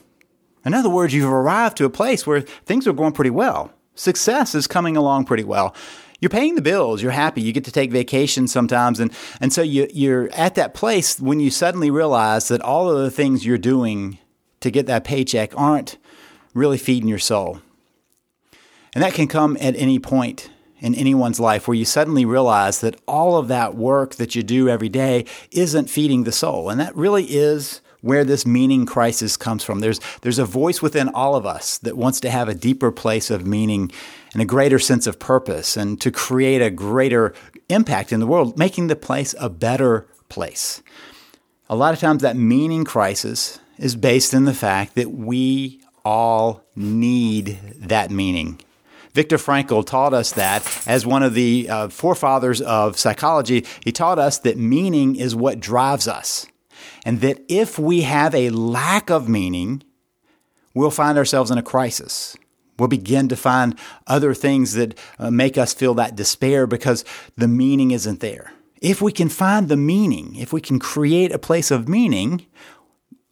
In 0.66 0.74
other 0.74 0.90
words, 0.90 1.14
you've 1.14 1.32
arrived 1.32 1.78
to 1.78 1.86
a 1.86 1.90
place 1.90 2.26
where 2.26 2.42
things 2.42 2.86
are 2.86 2.92
going 2.92 3.12
pretty 3.12 3.30
well. 3.30 3.72
Success 3.94 4.54
is 4.54 4.66
coming 4.66 4.98
along 4.98 5.24
pretty 5.24 5.44
well 5.44 5.74
you're 6.20 6.30
paying 6.30 6.56
the 6.56 6.62
bills, 6.62 7.02
you're 7.02 7.12
happy, 7.12 7.42
you 7.42 7.52
get 7.52 7.64
to 7.64 7.72
take 7.72 7.92
vacations 7.92 8.52
sometimes. 8.52 8.98
And, 8.98 9.12
and 9.40 9.52
so 9.52 9.62
you, 9.62 9.88
you're 9.92 10.28
at 10.32 10.56
that 10.56 10.74
place 10.74 11.20
when 11.20 11.40
you 11.40 11.50
suddenly 11.50 11.90
realize 11.90 12.48
that 12.48 12.60
all 12.60 12.90
of 12.90 12.98
the 12.98 13.10
things 13.10 13.46
you're 13.46 13.58
doing 13.58 14.18
to 14.60 14.70
get 14.70 14.86
that 14.86 15.04
paycheck 15.04 15.56
aren't 15.56 15.96
really 16.54 16.78
feeding 16.78 17.08
your 17.08 17.18
soul. 17.18 17.60
And 18.94 19.04
that 19.04 19.14
can 19.14 19.28
come 19.28 19.56
at 19.60 19.76
any 19.76 19.98
point 19.98 20.50
in 20.80 20.94
anyone's 20.94 21.38
life 21.38 21.68
where 21.68 21.76
you 21.76 21.84
suddenly 21.84 22.24
realize 22.24 22.80
that 22.80 23.00
all 23.06 23.36
of 23.36 23.48
that 23.48 23.74
work 23.74 24.16
that 24.16 24.34
you 24.34 24.42
do 24.42 24.68
every 24.68 24.88
day 24.88 25.24
isn't 25.52 25.90
feeding 25.90 26.24
the 26.24 26.32
soul. 26.32 26.70
And 26.70 26.80
that 26.80 26.96
really 26.96 27.24
is 27.24 27.80
where 28.00 28.24
this 28.24 28.46
meaning 28.46 28.86
crisis 28.86 29.36
comes 29.36 29.64
from. 29.64 29.80
There's, 29.80 30.00
there's 30.22 30.38
a 30.38 30.44
voice 30.44 30.80
within 30.80 31.08
all 31.08 31.34
of 31.34 31.46
us 31.46 31.78
that 31.78 31.96
wants 31.96 32.20
to 32.20 32.30
have 32.30 32.48
a 32.48 32.54
deeper 32.54 32.92
place 32.92 33.30
of 33.30 33.46
meaning 33.46 33.90
and 34.32 34.42
a 34.42 34.46
greater 34.46 34.78
sense 34.78 35.06
of 35.06 35.18
purpose 35.18 35.76
and 35.76 36.00
to 36.00 36.10
create 36.10 36.62
a 36.62 36.70
greater 36.70 37.34
impact 37.68 38.12
in 38.12 38.20
the 38.20 38.26
world, 38.26 38.58
making 38.58 38.86
the 38.86 38.96
place 38.96 39.34
a 39.38 39.48
better 39.48 40.06
place. 40.28 40.82
A 41.68 41.76
lot 41.76 41.92
of 41.92 42.00
times, 42.00 42.22
that 42.22 42.36
meaning 42.36 42.84
crisis 42.84 43.58
is 43.78 43.94
based 43.94 44.32
in 44.32 44.44
the 44.44 44.54
fact 44.54 44.94
that 44.94 45.10
we 45.10 45.80
all 46.04 46.64
need 46.74 47.58
that 47.76 48.10
meaning. 48.10 48.60
Viktor 49.12 49.36
Frankl 49.36 49.84
taught 49.84 50.14
us 50.14 50.32
that 50.32 50.64
as 50.86 51.04
one 51.04 51.22
of 51.22 51.34
the 51.34 51.68
uh, 51.68 51.88
forefathers 51.88 52.60
of 52.60 52.98
psychology. 52.98 53.66
He 53.82 53.92
taught 53.92 54.18
us 54.18 54.38
that 54.38 54.56
meaning 54.56 55.16
is 55.16 55.34
what 55.34 55.60
drives 55.60 56.06
us. 56.06 56.46
And 57.04 57.20
that 57.20 57.40
if 57.48 57.78
we 57.78 58.02
have 58.02 58.34
a 58.34 58.50
lack 58.50 59.10
of 59.10 59.28
meaning, 59.28 59.82
we'll 60.74 60.90
find 60.90 61.18
ourselves 61.18 61.50
in 61.50 61.58
a 61.58 61.62
crisis. 61.62 62.36
We'll 62.78 62.88
begin 62.88 63.28
to 63.28 63.36
find 63.36 63.78
other 64.06 64.34
things 64.34 64.74
that 64.74 64.96
uh, 65.18 65.30
make 65.30 65.58
us 65.58 65.74
feel 65.74 65.94
that 65.94 66.16
despair 66.16 66.66
because 66.66 67.04
the 67.36 67.48
meaning 67.48 67.90
isn't 67.90 68.20
there. 68.20 68.52
If 68.80 69.02
we 69.02 69.10
can 69.10 69.28
find 69.28 69.68
the 69.68 69.76
meaning, 69.76 70.36
if 70.36 70.52
we 70.52 70.60
can 70.60 70.78
create 70.78 71.32
a 71.32 71.38
place 71.38 71.72
of 71.72 71.88
meaning, 71.88 72.46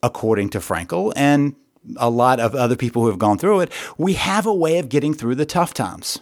according 0.03 0.51
to 0.51 0.59
Frankl, 0.59 1.13
and 1.15 1.55
a 1.97 2.11
lot 2.11 2.41
of 2.41 2.57
other 2.57 2.75
people 2.75 3.03
who 3.03 3.09
have 3.09 3.19
gone 3.19 3.39
through 3.39 3.61
it, 3.61 3.73
we 3.97 4.15
have 4.15 4.47
a 4.47 4.55
way 4.55 4.79
of 4.79 4.89
getting 4.89 5.15
through 5.15 5.37
the 5.37 5.47
tough 5.47 5.73
times. 5.73 6.19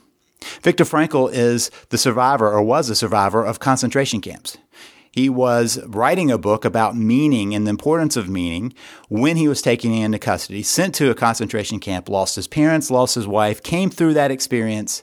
Viktor 0.60 0.84
Frankl 0.84 1.32
is 1.32 1.70
the 1.88 1.96
survivor 1.96 2.50
or 2.50 2.62
was 2.62 2.90
a 2.90 2.94
survivor 2.94 3.42
of 3.44 3.60
concentration 3.60 4.20
camps. 4.20 4.58
He 5.14 5.28
was 5.28 5.78
writing 5.86 6.30
a 6.30 6.38
book 6.38 6.64
about 6.64 6.96
meaning 6.96 7.54
and 7.54 7.66
the 7.66 7.70
importance 7.70 8.16
of 8.16 8.28
meaning 8.28 8.74
when 9.08 9.36
he 9.36 9.46
was 9.46 9.62
taken 9.62 9.92
into 9.92 10.18
custody, 10.18 10.62
sent 10.62 10.94
to 10.96 11.10
a 11.10 11.14
concentration 11.14 11.78
camp, 11.78 12.08
lost 12.08 12.36
his 12.36 12.48
parents, 12.48 12.90
lost 12.90 13.14
his 13.14 13.26
wife, 13.26 13.62
came 13.62 13.90
through 13.90 14.14
that 14.14 14.30
experience, 14.30 15.02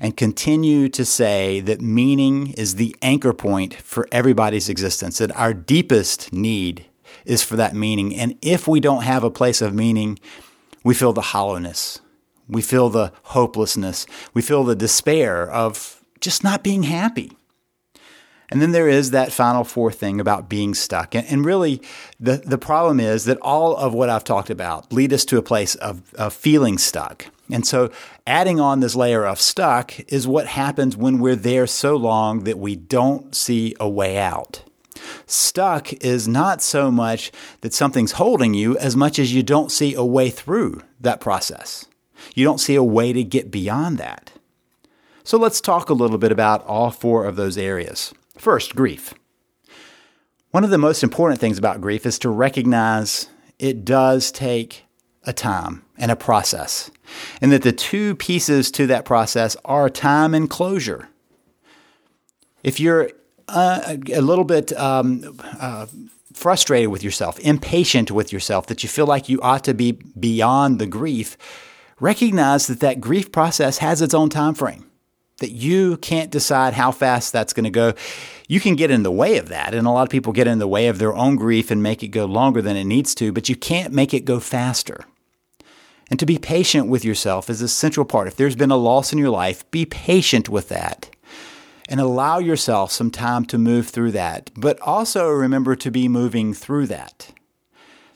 and 0.00 0.16
continued 0.16 0.92
to 0.94 1.04
say 1.04 1.60
that 1.60 1.80
meaning 1.80 2.48
is 2.52 2.74
the 2.74 2.96
anchor 3.00 3.32
point 3.32 3.74
for 3.74 4.08
everybody's 4.10 4.68
existence, 4.68 5.18
that 5.18 5.34
our 5.36 5.54
deepest 5.54 6.32
need 6.32 6.86
is 7.24 7.44
for 7.44 7.54
that 7.56 7.76
meaning. 7.76 8.14
And 8.14 8.36
if 8.42 8.66
we 8.66 8.80
don't 8.80 9.04
have 9.04 9.22
a 9.22 9.30
place 9.30 9.62
of 9.62 9.72
meaning, 9.72 10.18
we 10.82 10.94
feel 10.94 11.12
the 11.12 11.20
hollowness 11.20 12.00
we 12.48 12.62
feel 12.62 12.90
the 12.90 13.12
hopelessness. 13.24 14.06
We 14.32 14.42
feel 14.42 14.64
the 14.64 14.76
despair 14.76 15.50
of 15.50 16.02
just 16.20 16.44
not 16.44 16.62
being 16.62 16.84
happy. 16.84 17.32
And 18.54 18.62
then 18.62 18.70
there 18.70 18.88
is 18.88 19.10
that 19.10 19.32
final 19.32 19.64
four 19.64 19.90
thing 19.90 20.20
about 20.20 20.48
being 20.48 20.74
stuck. 20.74 21.16
And, 21.16 21.44
really, 21.44 21.82
the, 22.20 22.36
the 22.36 22.56
problem 22.56 23.00
is 23.00 23.24
that 23.24 23.36
all 23.42 23.76
of 23.76 23.92
what 23.92 24.08
I've 24.08 24.22
talked 24.22 24.48
about 24.48 24.92
lead 24.92 25.12
us 25.12 25.24
to 25.24 25.38
a 25.38 25.42
place 25.42 25.74
of, 25.74 26.14
of 26.14 26.32
feeling 26.32 26.78
stuck. 26.78 27.26
And 27.50 27.66
so, 27.66 27.90
adding 28.28 28.60
on 28.60 28.78
this 28.78 28.94
layer 28.94 29.26
of 29.26 29.40
stuck 29.40 29.98
is 30.08 30.28
what 30.28 30.46
happens 30.46 30.96
when 30.96 31.18
we're 31.18 31.34
there 31.34 31.66
so 31.66 31.96
long 31.96 32.44
that 32.44 32.60
we 32.60 32.76
don't 32.76 33.34
see 33.34 33.74
a 33.80 33.88
way 33.88 34.18
out. 34.18 34.62
Stuck 35.26 35.92
is 35.94 36.28
not 36.28 36.62
so 36.62 36.92
much 36.92 37.32
that 37.62 37.74
something's 37.74 38.12
holding 38.12 38.54
you 38.54 38.78
as 38.78 38.94
much 38.94 39.18
as 39.18 39.34
you 39.34 39.42
don't 39.42 39.72
see 39.72 39.94
a 39.94 40.04
way 40.04 40.30
through 40.30 40.80
that 41.00 41.20
process. 41.20 41.86
You 42.36 42.44
don't 42.44 42.60
see 42.60 42.76
a 42.76 42.84
way 42.84 43.12
to 43.12 43.24
get 43.24 43.50
beyond 43.50 43.98
that. 43.98 44.30
So 45.24 45.38
let's 45.38 45.60
talk 45.60 45.90
a 45.90 45.94
little 45.94 46.18
bit 46.18 46.30
about 46.30 46.64
all 46.66 46.92
four 46.92 47.24
of 47.24 47.34
those 47.34 47.58
areas. 47.58 48.14
First, 48.44 48.76
grief. 48.76 49.14
One 50.50 50.64
of 50.64 50.70
the 50.70 50.76
most 50.76 51.02
important 51.02 51.40
things 51.40 51.56
about 51.56 51.80
grief 51.80 52.04
is 52.04 52.18
to 52.18 52.28
recognize 52.28 53.30
it 53.58 53.86
does 53.86 54.30
take 54.30 54.84
a 55.22 55.32
time 55.32 55.82
and 55.96 56.10
a 56.10 56.14
process, 56.14 56.90
and 57.40 57.50
that 57.52 57.62
the 57.62 57.72
two 57.72 58.14
pieces 58.16 58.70
to 58.72 58.86
that 58.88 59.06
process 59.06 59.56
are 59.64 59.88
time 59.88 60.34
and 60.34 60.50
closure. 60.50 61.08
If 62.62 62.78
you're 62.78 63.12
uh, 63.48 63.96
a 64.12 64.20
little 64.20 64.44
bit 64.44 64.78
um, 64.78 65.40
uh, 65.58 65.86
frustrated 66.34 66.90
with 66.90 67.02
yourself, 67.02 67.38
impatient 67.38 68.10
with 68.10 68.30
yourself, 68.30 68.66
that 68.66 68.82
you 68.82 68.90
feel 68.90 69.06
like 69.06 69.30
you 69.30 69.40
ought 69.40 69.64
to 69.64 69.72
be 69.72 69.92
beyond 69.92 70.78
the 70.78 70.86
grief, 70.86 71.38
recognize 71.98 72.66
that 72.66 72.80
that 72.80 73.00
grief 73.00 73.32
process 73.32 73.78
has 73.78 74.02
its 74.02 74.12
own 74.12 74.28
time 74.28 74.52
frame 74.52 74.84
that 75.38 75.50
you 75.50 75.96
can't 75.98 76.30
decide 76.30 76.74
how 76.74 76.92
fast 76.92 77.32
that's 77.32 77.52
going 77.52 77.64
to 77.64 77.70
go. 77.70 77.94
You 78.48 78.60
can 78.60 78.76
get 78.76 78.90
in 78.90 79.02
the 79.02 79.10
way 79.10 79.38
of 79.38 79.48
that, 79.48 79.74
and 79.74 79.86
a 79.86 79.90
lot 79.90 80.02
of 80.02 80.10
people 80.10 80.32
get 80.32 80.46
in 80.46 80.58
the 80.58 80.68
way 80.68 80.88
of 80.88 80.98
their 80.98 81.14
own 81.14 81.36
grief 81.36 81.70
and 81.70 81.82
make 81.82 82.02
it 82.02 82.08
go 82.08 82.24
longer 82.24 82.62
than 82.62 82.76
it 82.76 82.84
needs 82.84 83.14
to, 83.16 83.32
but 83.32 83.48
you 83.48 83.56
can't 83.56 83.92
make 83.92 84.14
it 84.14 84.24
go 84.24 84.38
faster. 84.40 85.04
And 86.10 86.20
to 86.20 86.26
be 86.26 86.38
patient 86.38 86.88
with 86.88 87.04
yourself 87.04 87.48
is 87.48 87.62
a 87.62 87.68
central 87.68 88.06
part. 88.06 88.28
If 88.28 88.36
there's 88.36 88.56
been 88.56 88.70
a 88.70 88.76
loss 88.76 89.12
in 89.12 89.18
your 89.18 89.30
life, 89.30 89.68
be 89.70 89.86
patient 89.86 90.48
with 90.48 90.68
that 90.68 91.10
and 91.88 92.00
allow 92.00 92.38
yourself 92.38 92.90
some 92.90 93.10
time 93.10 93.44
to 93.46 93.58
move 93.58 93.88
through 93.88 94.12
that. 94.12 94.50
But 94.56 94.80
also 94.80 95.28
remember 95.28 95.76
to 95.76 95.90
be 95.90 96.08
moving 96.08 96.54
through 96.54 96.86
that. 96.86 97.32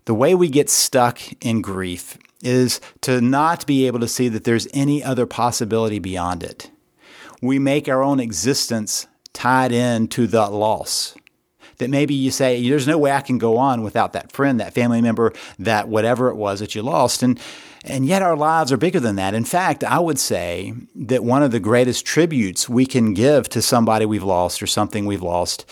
The 0.06 0.14
way 0.14 0.34
we 0.34 0.48
get 0.48 0.70
stuck 0.70 1.20
in 1.44 1.60
grief 1.60 2.16
is 2.42 2.80
to 3.02 3.20
not 3.20 3.66
be 3.66 3.86
able 3.86 4.00
to 4.00 4.08
see 4.08 4.28
that 4.28 4.44
there's 4.44 4.68
any 4.72 5.02
other 5.02 5.26
possibility 5.26 5.98
beyond 5.98 6.42
it. 6.42 6.70
We 7.40 7.58
make 7.58 7.88
our 7.88 8.02
own 8.02 8.20
existence 8.20 9.06
tied 9.32 9.72
in 9.72 10.08
to 10.08 10.26
the 10.26 10.48
loss. 10.48 11.14
That 11.78 11.90
maybe 11.90 12.14
you 12.14 12.32
say, 12.32 12.68
there's 12.68 12.88
no 12.88 12.98
way 12.98 13.12
I 13.12 13.20
can 13.20 13.38
go 13.38 13.56
on 13.56 13.82
without 13.82 14.12
that 14.14 14.32
friend, 14.32 14.58
that 14.58 14.74
family 14.74 15.00
member, 15.00 15.32
that 15.60 15.88
whatever 15.88 16.28
it 16.28 16.34
was 16.34 16.58
that 16.58 16.74
you 16.74 16.82
lost. 16.82 17.22
And, 17.22 17.38
and 17.84 18.04
yet 18.04 18.20
our 18.20 18.36
lives 18.36 18.72
are 18.72 18.76
bigger 18.76 18.98
than 18.98 19.14
that. 19.16 19.32
In 19.34 19.44
fact, 19.44 19.84
I 19.84 20.00
would 20.00 20.18
say 20.18 20.74
that 20.96 21.22
one 21.22 21.44
of 21.44 21.52
the 21.52 21.60
greatest 21.60 22.04
tributes 22.04 22.68
we 22.68 22.84
can 22.84 23.14
give 23.14 23.48
to 23.50 23.62
somebody 23.62 24.06
we've 24.06 24.24
lost 24.24 24.60
or 24.60 24.66
something 24.66 25.06
we've 25.06 25.22
lost 25.22 25.64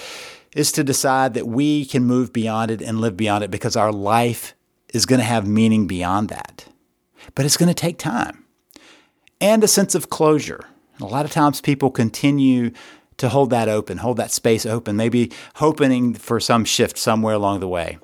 is 0.55 0.71
to 0.73 0.85
decide 0.85 1.35
that 1.35 1.49
we 1.49 1.85
can 1.85 2.05
move 2.05 2.33
beyond 2.33 2.71
it 2.71 2.81
and 2.81 3.01
live 3.01 3.17
beyond 3.17 3.43
it 3.43 3.51
because 3.51 3.77
our 3.77 3.93
life 3.93 4.55
is 4.95 5.07
going 5.07 5.19
to 5.19 5.25
have 5.25 5.47
meaning 5.47 5.89
beyond 5.89 6.29
that. 6.29 6.67
But 7.35 7.45
it's 7.45 7.57
going 7.57 7.69
to 7.69 7.75
take 7.75 7.99
time 7.99 8.45
and 9.41 9.63
a 9.65 9.69
sense 9.69 9.95
of 9.95 10.09
closure. 10.09 10.65
A 11.00 11.05
lot 11.05 11.25
of 11.25 11.31
times 11.31 11.61
people 11.61 11.91
continue 11.91 12.71
to 13.19 13.29
hold 13.29 13.50
that 13.50 13.69
open, 13.69 13.99
hold 13.99 14.17
that 14.17 14.31
space 14.31 14.65
open, 14.67 14.97
maybe 14.97 15.31
hoping 15.57 16.15
for 16.15 16.41
some 16.41 16.65
shift 16.65 16.99
somewhere 16.99 17.35
along 17.35 17.61
the 17.61 17.69
way. 17.69 17.99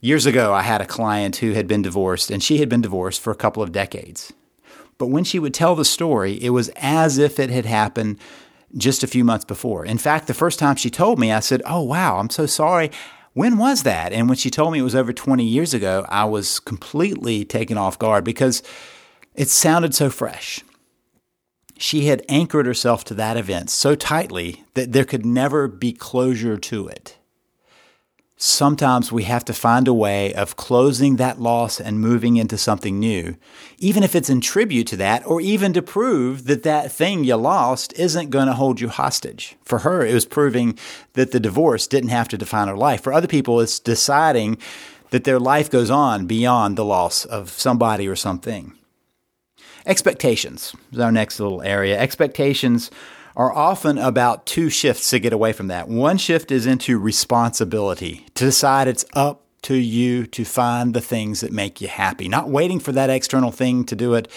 Years 0.00 0.26
ago, 0.26 0.52
I 0.52 0.62
had 0.62 0.80
a 0.80 0.86
client 0.86 1.36
who 1.36 1.52
had 1.52 1.66
been 1.66 1.82
divorced, 1.82 2.30
and 2.30 2.42
she 2.42 2.58
had 2.58 2.68
been 2.68 2.82
divorced 2.82 3.20
for 3.20 3.30
a 3.30 3.36
couple 3.36 3.62
of 3.62 3.72
decades. 3.72 4.32
But 4.98 5.06
when 5.06 5.24
she 5.24 5.38
would 5.38 5.54
tell 5.54 5.74
the 5.74 5.84
story, 5.84 6.42
it 6.42 6.50
was 6.50 6.70
as 6.76 7.18
if 7.18 7.38
it 7.38 7.50
had 7.50 7.66
happened 7.66 8.18
just 8.76 9.02
a 9.02 9.06
few 9.06 9.24
months 9.24 9.44
before. 9.44 9.84
In 9.84 9.98
fact, 9.98 10.26
the 10.26 10.34
first 10.34 10.58
time 10.58 10.76
she 10.76 10.90
told 10.90 11.18
me, 11.18 11.32
I 11.32 11.40
said, 11.40 11.62
Oh, 11.66 11.82
wow, 11.82 12.18
I'm 12.18 12.30
so 12.30 12.46
sorry. 12.46 12.90
When 13.32 13.58
was 13.58 13.82
that? 13.82 14.12
And 14.12 14.28
when 14.28 14.36
she 14.36 14.50
told 14.50 14.72
me 14.72 14.78
it 14.78 14.82
was 14.82 14.94
over 14.94 15.12
20 15.12 15.44
years 15.44 15.74
ago, 15.74 16.06
I 16.08 16.24
was 16.24 16.58
completely 16.58 17.44
taken 17.44 17.76
off 17.76 17.98
guard 17.98 18.24
because 18.24 18.62
it 19.34 19.48
sounded 19.48 19.94
so 19.94 20.08
fresh. 20.08 20.62
She 21.78 22.06
had 22.06 22.24
anchored 22.28 22.66
herself 22.66 23.04
to 23.04 23.14
that 23.14 23.36
event 23.36 23.70
so 23.70 23.94
tightly 23.94 24.64
that 24.74 24.92
there 24.92 25.04
could 25.04 25.26
never 25.26 25.68
be 25.68 25.92
closure 25.92 26.56
to 26.56 26.88
it 26.88 27.18
sometimes 28.36 29.10
we 29.10 29.24
have 29.24 29.44
to 29.46 29.54
find 29.54 29.88
a 29.88 29.94
way 29.94 30.32
of 30.34 30.56
closing 30.56 31.16
that 31.16 31.40
loss 31.40 31.80
and 31.80 32.00
moving 32.00 32.36
into 32.36 32.58
something 32.58 32.98
new, 32.98 33.36
even 33.78 34.02
if 34.02 34.14
it's 34.14 34.30
in 34.30 34.40
tribute 34.40 34.86
to 34.86 34.96
that, 34.96 35.26
or 35.26 35.40
even 35.40 35.72
to 35.72 35.82
prove 35.82 36.44
that 36.46 36.62
that 36.62 36.92
thing 36.92 37.24
you 37.24 37.36
lost 37.36 37.92
isn't 37.94 38.30
going 38.30 38.46
to 38.46 38.52
hold 38.52 38.80
you 38.80 38.88
hostage. 38.88 39.56
For 39.64 39.80
her, 39.80 40.04
it 40.04 40.14
was 40.14 40.26
proving 40.26 40.78
that 41.14 41.32
the 41.32 41.40
divorce 41.40 41.86
didn't 41.86 42.10
have 42.10 42.28
to 42.28 42.38
define 42.38 42.68
her 42.68 42.76
life. 42.76 43.02
For 43.02 43.12
other 43.12 43.28
people, 43.28 43.60
it's 43.60 43.78
deciding 43.78 44.58
that 45.10 45.24
their 45.24 45.40
life 45.40 45.70
goes 45.70 45.90
on 45.90 46.26
beyond 46.26 46.76
the 46.76 46.84
loss 46.84 47.24
of 47.24 47.50
somebody 47.50 48.06
or 48.06 48.16
something. 48.16 48.76
Expectations 49.86 50.74
is 50.90 50.98
our 50.98 51.12
next 51.12 51.38
little 51.38 51.62
area. 51.62 51.96
Expectations 51.96 52.90
are 53.36 53.52
often 53.52 53.98
about 53.98 54.44
two 54.44 54.68
shifts 54.68 55.10
to 55.10 55.20
get 55.20 55.32
away 55.32 55.52
from 55.52 55.68
that. 55.68 55.88
One 55.88 56.18
shift 56.18 56.50
is 56.50 56.66
into 56.66 56.98
responsibility, 56.98 58.26
to 58.34 58.46
decide 58.46 58.88
it's 58.88 59.04
up 59.14 59.44
to 59.62 59.76
you 59.76 60.26
to 60.26 60.44
find 60.44 60.92
the 60.92 61.00
things 61.00 61.40
that 61.40 61.52
make 61.52 61.80
you 61.80 61.86
happy, 61.86 62.28
not 62.28 62.48
waiting 62.48 62.80
for 62.80 62.90
that 62.92 63.10
external 63.10 63.52
thing 63.52 63.84
to 63.84 63.94
do 63.94 64.14
it, 64.14 64.28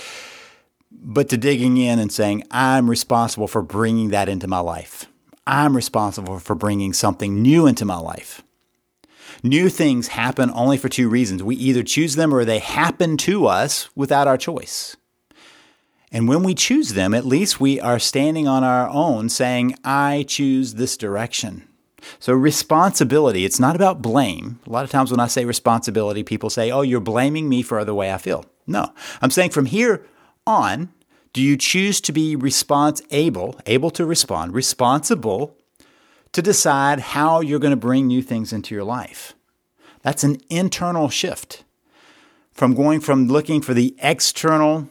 but 0.92 1.30
to 1.30 1.38
digging 1.38 1.78
in 1.78 1.98
and 1.98 2.12
saying, 2.12 2.44
I'm 2.52 2.88
responsible 2.88 3.48
for 3.48 3.64
bringing 3.64 4.10
that 4.10 4.30
into 4.30 4.48
my 4.48 4.60
life. 4.60 5.08
I'm 5.48 5.76
responsible 5.76 6.38
for 6.38 6.54
bringing 6.54 6.94
something 6.94 7.42
new 7.42 7.66
into 7.66 7.86
my 7.86 7.98
life. 7.98 8.44
New 9.42 9.70
things 9.70 10.10
happen 10.10 10.52
only 10.54 10.78
for 10.78 10.90
two 10.90 11.10
reasons. 11.10 11.42
We 11.42 11.56
either 11.56 11.82
choose 11.82 12.16
them 12.16 12.36
or 12.36 12.46
they 12.46 12.60
happen 12.60 13.18
to 13.18 13.48
us 13.48 13.90
without 13.96 14.28
our 14.28 14.38
choice. 14.38 14.96
And 16.12 16.28
when 16.28 16.44
we 16.44 16.56
choose 16.56 16.94
them, 16.94 17.14
at 17.14 17.26
least 17.26 17.60
we 17.60 17.80
are 17.80 18.00
standing 18.00 18.48
on 18.48 18.64
our 18.64 18.90
own 18.90 19.30
saying, 19.30 19.76
I 19.84 20.26
choose 20.28 20.76
this 20.76 20.98
direction. 20.98 21.68
So, 22.18 22.34
responsibility, 22.34 23.46
it's 23.46 23.60
not 23.60 23.76
about 23.76 24.02
blame. 24.02 24.60
A 24.66 24.70
lot 24.70 24.86
of 24.86 24.90
times 24.90 25.12
when 25.12 25.20
I 25.20 25.28
say 25.28 25.46
responsibility, 25.46 26.24
people 26.24 26.50
say, 26.50 26.72
Oh, 26.72 26.82
you're 26.82 27.00
blaming 27.00 27.50
me 27.50 27.62
for 27.62 27.84
the 27.84 27.94
way 27.94 28.12
I 28.12 28.18
feel. 28.18 28.46
No, 28.66 28.94
I'm 29.22 29.32
saying 29.32 29.50
from 29.52 29.66
here 29.66 30.06
on, 30.48 30.90
do 31.34 31.42
you 31.42 31.58
choose 31.58 32.02
to 32.02 32.12
be 32.12 32.36
response 32.36 33.02
able, 33.12 33.60
able 33.66 33.92
to 33.92 34.06
respond, 34.06 34.54
responsible 34.54 35.56
to 36.32 36.42
decide 36.42 37.00
how 37.00 37.42
you're 37.42 37.60
going 37.60 37.72
to 37.72 37.78
bring 37.78 38.08
new 38.08 38.22
things 38.22 38.54
into 38.54 38.74
your 38.74 38.84
life? 38.84 39.34
That's 40.02 40.24
an 40.24 40.38
internal 40.50 41.10
shift 41.10 41.64
from 42.54 42.74
going 42.74 43.00
from 43.00 43.28
looking 43.28 43.62
for 43.62 43.74
the 43.74 43.96
external 44.00 44.90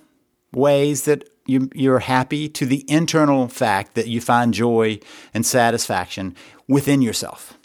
ways 0.53 1.05
that 1.05 1.29
you, 1.47 1.71
you're 1.75 2.01
happy 2.01 2.49
to 2.49 2.67
the 2.67 2.85
internal 2.91 3.49
fact 3.49 3.95
that 3.95 4.09
you 4.09 4.21
find 4.21 4.53
joy 4.53 5.01
and 5.33 5.47
satisfaction 5.47 6.37
within 6.69 7.03
yourself. 7.03 7.59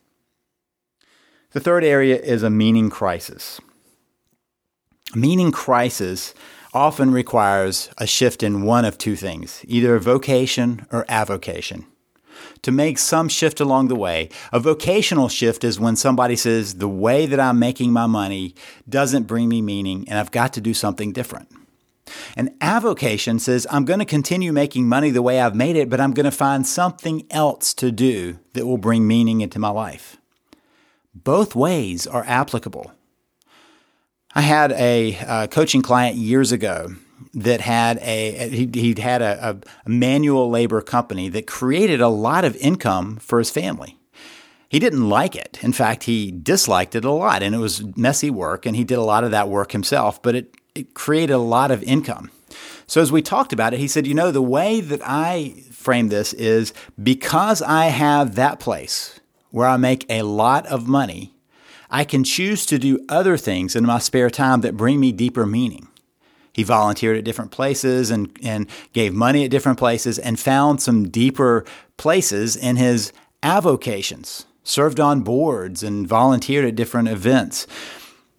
The 1.52 1.60
third 1.60 1.84
area 1.84 2.18
is 2.18 2.44
a 2.44 2.50
meaning 2.50 2.90
crisis. 2.90 3.60
A 5.14 5.18
meaning 5.18 5.52
crisis 5.52 6.34
often 6.74 7.12
requires 7.12 7.92
a 7.98 8.08
shift 8.08 8.42
in 8.42 8.64
one 8.64 8.86
of 8.86 8.98
two 8.98 9.16
things 9.16 9.64
either 9.68 10.00
vocation 10.00 10.88
or 10.92 11.06
avocation. 11.08 11.86
to 12.62 12.72
make 12.72 12.98
some 12.98 13.30
shift 13.30 13.60
along 13.60 13.88
the 13.88 13.96
way. 13.96 14.30
A 14.52 14.60
vocational 14.60 15.30
shift 15.30 15.64
is 15.64 15.80
when 15.80 15.96
somebody 15.96 16.36
says, 16.36 16.76
the 16.76 16.90
way 16.90 17.26
that 17.26 17.40
I'm 17.40 17.60
making 17.60 17.92
my 17.92 18.08
money 18.08 18.56
doesn't 18.88 19.28
bring 19.28 19.50
me 19.50 19.62
meaning 19.62 20.06
and 20.08 20.18
I've 20.18 20.32
got 20.32 20.54
to 20.54 20.62
do 20.62 20.74
something 20.74 21.12
different. 21.12 21.50
An 22.36 22.56
avocation 22.62 23.40
says, 23.40 23.68
I'm 23.70 23.86
going 23.86 24.00
to 24.00 24.06
continue 24.06 24.52
making 24.52 24.88
money 24.88 25.10
the 25.10 25.22
way 25.22 25.40
I've 25.40 25.56
made 25.56 25.76
it, 25.76 25.90
but 25.90 26.02
I'm 26.02 26.14
going 26.14 26.26
to 26.26 26.32
find 26.32 26.66
something 26.66 27.26
else 27.30 27.74
to 27.76 27.92
do 27.92 28.40
that 28.54 28.66
will 28.66 28.78
bring 28.78 29.08
meaning 29.08 29.42
into 29.42 29.60
my 29.60 29.70
life. 29.70 30.18
Both 31.16 31.56
ways 31.56 32.08
are 32.08 32.26
applicable. 32.28 32.92
I 34.36 34.42
had 34.42 34.72
a 34.72 35.18
uh, 35.18 35.48
coaching 35.48 35.82
client 35.82 36.18
years 36.18 36.52
ago 36.52 36.96
that 37.36 37.62
had 37.62 38.00
a 38.02 38.50
he, 38.50 38.70
he'd 38.74 39.00
had 39.00 39.22
a, 39.22 39.60
a 39.86 39.90
manual 39.90 40.50
labor 40.50 40.82
company 40.82 41.30
that 41.30 41.48
created 41.48 42.02
a 42.02 42.08
lot 42.08 42.44
of 42.44 42.56
income 42.58 43.18
for 43.18 43.40
his 43.40 43.52
family. 43.52 43.98
He 44.70 44.80
didn't 44.80 45.08
like 45.08 45.36
it. 45.36 45.60
In 45.62 45.72
fact, 45.72 46.06
he 46.06 46.32
disliked 46.32 46.96
it 46.96 47.06
a 47.06 47.12
lot, 47.12 47.44
and 47.44 47.54
it 47.54 47.60
was 47.60 47.84
messy 47.96 48.32
work, 48.32 48.66
and 48.66 48.76
he 48.76 48.84
did 48.84 48.98
a 48.98 49.04
lot 49.04 49.24
of 49.24 49.30
that 49.30 49.48
work 49.48 49.72
himself. 49.72 50.20
But 50.22 50.36
it 50.36 50.56
it 50.76 50.94
created 50.94 51.34
a 51.34 51.38
lot 51.38 51.72
of 51.72 51.84
income. 51.84 52.32
So 52.88 53.02
as 53.02 53.12
we 53.12 53.22
talked 53.22 53.54
about 53.54 53.74
it, 53.74 53.80
he 53.80 53.88
said, 53.88 54.06
you 54.06 54.14
know, 54.14 54.32
the 54.32 54.42
way 54.42 54.82
that 54.82 55.02
I 55.04 55.64
frame 55.72 56.10
this 56.10 56.34
is 56.34 56.74
because 57.02 57.62
I 57.62 57.86
have 57.86 58.36
that 58.36 58.60
place 58.60 59.20
where 59.52 59.68
I 59.68 59.78
make 59.78 60.06
a 60.10 60.24
lot 60.24 60.66
of 60.68 60.88
money, 60.88 61.34
I 61.90 62.04
can 62.04 62.24
choose 62.24 62.66
to 62.68 62.80
do 62.80 63.06
other 63.08 63.38
things 63.38 63.76
in 63.76 63.86
my 63.86 64.00
spare 64.00 64.30
time 64.30 64.62
that 64.62 64.78
bring 64.78 65.00
me 65.00 65.12
deeper 65.12 65.46
meaning. 65.46 65.88
He 66.52 66.64
volunteered 66.64 67.18
at 67.18 67.24
different 67.24 67.52
places 67.52 68.12
and, 68.12 68.36
and 68.44 68.68
gave 68.94 69.14
money 69.14 69.44
at 69.44 69.52
different 69.52 69.80
places 69.80 70.20
and 70.20 70.40
found 70.40 70.82
some 70.82 71.10
deeper 71.10 71.66
places 71.98 72.56
in 72.56 72.76
his 72.76 73.12
avocations, 73.42 74.46
served 74.64 75.00
on 75.00 75.22
boards 75.22 75.84
and 75.84 76.08
volunteered 76.08 76.66
at 76.66 76.76
different 76.76 77.08
events. 77.08 77.66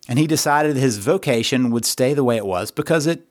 And 0.09 0.19
he 0.19 0.27
decided 0.27 0.77
his 0.77 0.99
vocation 0.99 1.71
would 1.71 1.85
stay 1.85 2.15
the 2.15 2.25
way 2.25 2.37
it 2.37 2.47
was 2.47 2.71
because 2.71 3.07
it 3.07 3.27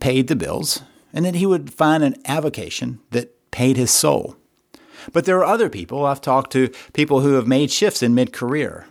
paid 0.00 0.28
the 0.28 0.36
bills, 0.36 0.82
and 1.12 1.24
that 1.24 1.34
he 1.34 1.46
would 1.46 1.72
find 1.72 2.02
an 2.02 2.16
avocation 2.26 3.00
that 3.10 3.50
paid 3.50 3.76
his 3.76 3.90
soul. 3.90 4.36
But 5.12 5.24
there 5.24 5.38
are 5.38 5.44
other 5.44 5.70
people. 5.70 6.04
I've 6.04 6.20
talked 6.20 6.52
to 6.52 6.70
people 6.92 7.20
who 7.20 7.34
have 7.34 7.46
made 7.46 7.70
shifts 7.70 8.02
in 8.02 8.14
mid 8.14 8.32
career. 8.32 8.86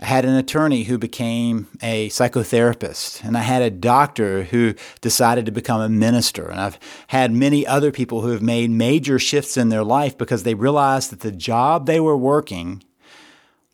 I 0.00 0.06
had 0.06 0.24
an 0.24 0.36
attorney 0.36 0.84
who 0.84 0.96
became 0.96 1.66
a 1.82 2.08
psychotherapist, 2.10 3.24
and 3.24 3.36
I 3.36 3.40
had 3.40 3.62
a 3.62 3.70
doctor 3.70 4.44
who 4.44 4.74
decided 5.00 5.44
to 5.46 5.52
become 5.52 5.80
a 5.80 5.88
minister. 5.88 6.48
And 6.48 6.60
I've 6.60 6.78
had 7.08 7.32
many 7.32 7.66
other 7.66 7.90
people 7.90 8.20
who 8.20 8.30
have 8.30 8.42
made 8.42 8.70
major 8.70 9.18
shifts 9.18 9.56
in 9.56 9.70
their 9.70 9.82
life 9.82 10.16
because 10.16 10.44
they 10.44 10.54
realized 10.54 11.10
that 11.10 11.20
the 11.20 11.32
job 11.32 11.86
they 11.86 11.98
were 11.98 12.16
working 12.16 12.84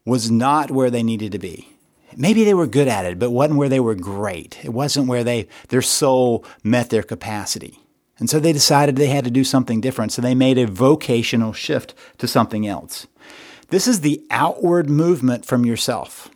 was 0.07 0.31
not 0.31 0.71
where 0.71 0.91
they 0.91 1.03
needed 1.03 1.33
to 1.33 1.39
be 1.39 1.74
maybe 2.17 2.45
they 2.45 2.55
were 2.55 2.67
good 2.67 2.89
at 2.89 3.05
it, 3.05 3.19
but 3.19 3.31
wasn't 3.31 3.59
where 3.59 3.69
they 3.69 3.81
were 3.81 3.95
great. 3.95 4.59
It 4.65 4.73
wasn't 4.73 5.09
where 5.09 5.25
they 5.25 5.49
their 5.69 5.83
soul 5.83 6.45
met 6.63 6.91
their 6.91 7.03
capacity. 7.03 7.79
And 8.19 8.31
so 8.31 8.39
they 8.39 8.53
decided 8.53 8.97
they 8.97 9.09
had 9.09 9.25
to 9.25 9.31
do 9.31 9.45
something 9.45 9.81
different. 9.81 10.13
So 10.13 10.23
they 10.23 10.35
made 10.35 10.59
a 10.59 10.67
vocational 10.67 11.53
shift 11.53 11.95
to 12.19 12.29
something 12.29 12.67
else. 12.67 13.07
This 13.69 13.89
is 13.89 14.01
the 14.01 14.25
outward 14.31 14.89
movement 14.89 15.45
from 15.45 15.65
yourself. 15.67 16.31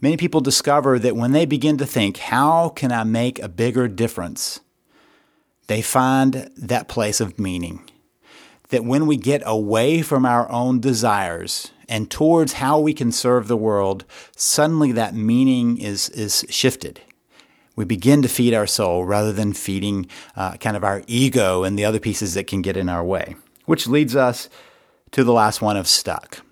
Many 0.00 0.16
people 0.16 0.40
discover 0.40 0.98
that 0.98 1.16
when 1.16 1.32
they 1.32 1.46
begin 1.46 1.76
to 1.78 1.86
think, 1.86 2.16
how 2.16 2.70
can 2.70 2.90
I 2.90 3.04
make 3.04 3.38
a 3.38 3.48
bigger 3.48 3.86
difference? 3.86 4.60
They 5.66 5.82
find 5.82 6.50
that 6.56 6.88
place 6.88 7.20
of 7.20 7.38
meaning. 7.38 7.88
That 8.70 8.84
when 8.84 9.06
we 9.06 9.16
get 9.16 9.42
away 9.44 10.02
from 10.02 10.24
our 10.24 10.50
own 10.50 10.80
desires 10.80 11.70
and 11.90 12.08
towards 12.08 12.54
how 12.54 12.78
we 12.78 12.94
can 12.94 13.10
serve 13.10 13.48
the 13.48 13.56
world, 13.56 14.04
suddenly 14.36 14.92
that 14.92 15.12
meaning 15.12 15.76
is, 15.76 16.08
is 16.10 16.46
shifted. 16.48 17.00
We 17.74 17.84
begin 17.84 18.22
to 18.22 18.28
feed 18.28 18.54
our 18.54 18.66
soul 18.66 19.04
rather 19.04 19.32
than 19.32 19.52
feeding 19.52 20.06
uh, 20.36 20.56
kind 20.58 20.76
of 20.76 20.84
our 20.84 21.02
ego 21.08 21.64
and 21.64 21.76
the 21.76 21.84
other 21.84 21.98
pieces 21.98 22.34
that 22.34 22.46
can 22.46 22.62
get 22.62 22.76
in 22.76 22.88
our 22.88 23.04
way, 23.04 23.34
which 23.66 23.88
leads 23.88 24.14
us 24.14 24.48
to 25.10 25.24
the 25.24 25.32
last 25.32 25.60
one 25.60 25.76
of 25.76 25.88
stuck. 25.88 26.42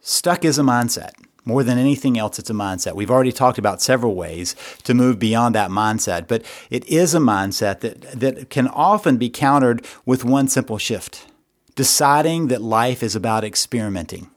Stuck 0.00 0.44
is 0.44 0.58
a 0.58 0.62
mindset. 0.62 1.12
More 1.44 1.62
than 1.62 1.78
anything 1.78 2.18
else, 2.18 2.38
it's 2.38 2.50
a 2.50 2.54
mindset. 2.54 2.94
We've 2.94 3.10
already 3.10 3.32
talked 3.32 3.58
about 3.58 3.82
several 3.82 4.14
ways 4.14 4.54
to 4.84 4.94
move 4.94 5.18
beyond 5.18 5.54
that 5.54 5.70
mindset, 5.70 6.28
but 6.28 6.44
it 6.70 6.86
is 6.86 7.14
a 7.14 7.18
mindset 7.18 7.80
that, 7.80 8.00
that 8.12 8.50
can 8.50 8.68
often 8.68 9.18
be 9.18 9.28
countered 9.28 9.84
with 10.06 10.24
one 10.24 10.48
simple 10.48 10.78
shift 10.78 11.26
deciding 11.80 12.48
that 12.48 12.60
life 12.60 13.02
is 13.02 13.16
about 13.16 13.42
experimenting. 13.42 14.30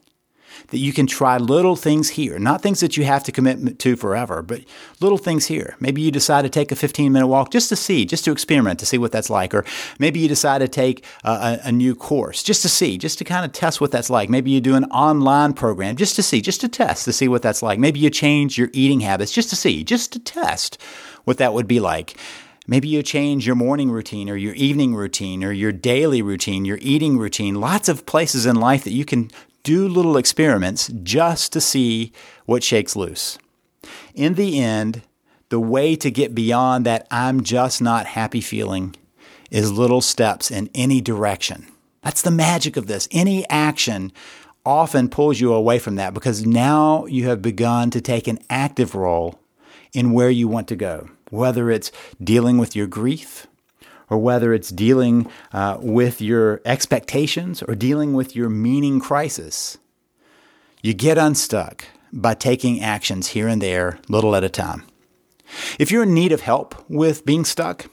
That 0.68 0.78
you 0.78 0.94
can 0.94 1.06
try 1.06 1.36
little 1.36 1.76
things 1.76 2.08
here, 2.08 2.38
not 2.38 2.62
things 2.62 2.80
that 2.80 2.96
you 2.96 3.04
have 3.04 3.22
to 3.24 3.32
commit 3.32 3.78
to 3.80 3.96
forever, 3.96 4.40
but 4.40 4.62
little 4.98 5.18
things 5.18 5.44
here. 5.44 5.76
Maybe 5.78 6.00
you 6.00 6.10
decide 6.10 6.40
to 6.40 6.48
take 6.48 6.72
a 6.72 6.74
15 6.74 7.12
minute 7.12 7.26
walk 7.26 7.50
just 7.50 7.68
to 7.68 7.76
see, 7.76 8.06
just 8.06 8.24
to 8.24 8.32
experiment, 8.32 8.80
to 8.80 8.86
see 8.86 8.96
what 8.96 9.12
that's 9.12 9.28
like. 9.28 9.52
Or 9.52 9.62
maybe 9.98 10.20
you 10.20 10.26
decide 10.26 10.60
to 10.60 10.68
take 10.68 11.04
a, 11.22 11.60
a 11.64 11.70
new 11.70 11.94
course 11.94 12.42
just 12.42 12.62
to 12.62 12.68
see, 12.70 12.96
just 12.96 13.18
to 13.18 13.24
kind 13.24 13.44
of 13.44 13.52
test 13.52 13.78
what 13.78 13.90
that's 13.90 14.08
like. 14.08 14.30
Maybe 14.30 14.50
you 14.50 14.62
do 14.62 14.74
an 14.74 14.86
online 14.86 15.52
program 15.52 15.96
just 15.96 16.16
to 16.16 16.22
see, 16.22 16.40
just 16.40 16.62
to 16.62 16.68
test, 16.68 17.04
to 17.04 17.12
see 17.12 17.28
what 17.28 17.42
that's 17.42 17.62
like. 17.62 17.78
Maybe 17.78 18.00
you 18.00 18.08
change 18.08 18.56
your 18.56 18.70
eating 18.72 19.00
habits 19.00 19.32
just 19.32 19.50
to 19.50 19.56
see, 19.56 19.84
just 19.84 20.14
to 20.14 20.18
test 20.18 20.80
what 21.24 21.36
that 21.36 21.52
would 21.52 21.68
be 21.68 21.78
like. 21.78 22.16
Maybe 22.66 22.88
you 22.88 23.02
change 23.02 23.46
your 23.46 23.56
morning 23.56 23.90
routine 23.90 24.30
or 24.30 24.36
your 24.36 24.54
evening 24.54 24.94
routine 24.94 25.44
or 25.44 25.52
your 25.52 25.72
daily 25.72 26.22
routine, 26.22 26.64
your 26.64 26.78
eating 26.80 27.18
routine. 27.18 27.56
Lots 27.56 27.90
of 27.90 28.06
places 28.06 28.46
in 28.46 28.56
life 28.56 28.84
that 28.84 28.92
you 28.92 29.04
can 29.04 29.30
do 29.64 29.86
little 29.86 30.16
experiments 30.16 30.88
just 31.02 31.52
to 31.52 31.60
see 31.60 32.12
what 32.46 32.62
shakes 32.62 32.96
loose. 32.96 33.38
In 34.14 34.34
the 34.34 34.60
end, 34.60 35.02
the 35.50 35.60
way 35.60 35.94
to 35.96 36.10
get 36.10 36.34
beyond 36.34 36.86
that 36.86 37.06
I'm 37.10 37.42
just 37.42 37.82
not 37.82 38.06
happy 38.06 38.40
feeling 38.40 38.96
is 39.50 39.70
little 39.70 40.00
steps 40.00 40.50
in 40.50 40.70
any 40.74 41.02
direction. 41.02 41.66
That's 42.02 42.22
the 42.22 42.30
magic 42.30 42.78
of 42.78 42.86
this. 42.86 43.08
Any 43.10 43.48
action 43.50 44.10
often 44.64 45.10
pulls 45.10 45.38
you 45.38 45.52
away 45.52 45.78
from 45.78 45.96
that 45.96 46.14
because 46.14 46.46
now 46.46 47.04
you 47.06 47.28
have 47.28 47.42
begun 47.42 47.90
to 47.90 48.00
take 48.00 48.26
an 48.26 48.38
active 48.48 48.94
role 48.94 49.38
in 49.92 50.12
where 50.12 50.30
you 50.30 50.48
want 50.48 50.66
to 50.68 50.76
go 50.76 51.10
whether 51.30 51.70
it's 51.70 51.90
dealing 52.22 52.58
with 52.58 52.76
your 52.76 52.86
grief 52.86 53.46
or 54.10 54.18
whether 54.18 54.52
it's 54.52 54.70
dealing 54.70 55.30
uh, 55.52 55.78
with 55.80 56.20
your 56.20 56.60
expectations 56.64 57.62
or 57.62 57.74
dealing 57.74 58.12
with 58.12 58.36
your 58.36 58.48
meaning 58.48 59.00
crisis. 59.00 59.78
You 60.82 60.94
get 60.94 61.18
unstuck 61.18 61.86
by 62.12 62.34
taking 62.34 62.80
actions 62.80 63.28
here 63.28 63.48
and 63.48 63.60
there, 63.60 63.98
little 64.08 64.36
at 64.36 64.44
a 64.44 64.48
time. 64.48 64.84
If 65.78 65.90
you're 65.90 66.02
in 66.04 66.14
need 66.14 66.32
of 66.32 66.42
help 66.42 66.74
with 66.88 67.24
being 67.24 67.44
stuck, 67.44 67.86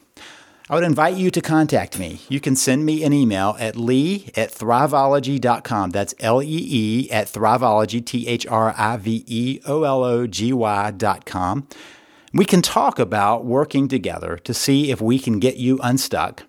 I 0.70 0.76
would 0.76 0.84
invite 0.84 1.16
you 1.16 1.30
to 1.30 1.40
contact 1.40 1.98
me. 1.98 2.20
You 2.28 2.40
can 2.40 2.56
send 2.56 2.86
me 2.86 3.02
an 3.04 3.12
email 3.12 3.56
at 3.58 3.76
lee 3.76 4.30
at 4.36 4.52
thriveology.com. 4.52 5.90
That's 5.90 6.14
L 6.20 6.42
E 6.42 6.46
E 6.48 7.10
at 7.10 7.28
thriveology, 7.28 8.04
T 8.04 8.26
H 8.26 8.46
R 8.46 8.74
I 8.78 8.96
V 8.96 9.24
E 9.26 9.60
O 9.66 9.82
L 9.82 10.04
O 10.04 10.26
G 10.26 10.52
Y.com. 10.52 11.68
We 12.32 12.46
can 12.46 12.62
talk 12.62 12.98
about 12.98 13.44
working 13.44 13.88
together 13.88 14.38
to 14.38 14.54
see 14.54 14.90
if 14.90 15.02
we 15.02 15.18
can 15.18 15.38
get 15.38 15.56
you 15.56 15.78
unstuck. 15.82 16.44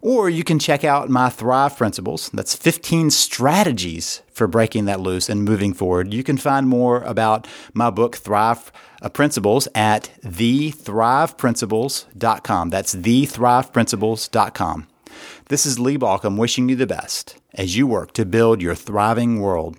Or 0.00 0.30
you 0.30 0.44
can 0.44 0.58
check 0.58 0.84
out 0.84 1.08
my 1.08 1.30
Thrive 1.30 1.76
Principles. 1.76 2.30
That's 2.30 2.54
15 2.54 3.10
strategies 3.10 4.22
for 4.30 4.46
breaking 4.46 4.84
that 4.84 5.00
loose 5.00 5.28
and 5.28 5.44
moving 5.44 5.74
forward. 5.74 6.14
You 6.14 6.22
can 6.22 6.36
find 6.36 6.68
more 6.68 7.02
about 7.02 7.48
my 7.74 7.90
book, 7.90 8.14
Thrive 8.16 8.70
uh, 9.02 9.08
Principles, 9.08 9.66
at 9.74 10.10
thethriveprinciples.com. 10.22 12.70
That's 12.70 12.94
thethriveprinciples.com. 12.94 14.86
This 15.48 15.64
is 15.64 15.78
Lee 15.78 15.96
Baucom 15.96 16.36
wishing 16.36 16.68
you 16.68 16.74
the 16.76 16.86
best 16.86 17.38
as 17.54 17.74
you 17.76 17.86
work 17.86 18.12
to 18.12 18.26
build 18.26 18.60
your 18.60 18.74
thriving 18.74 19.40
world. 19.40 19.78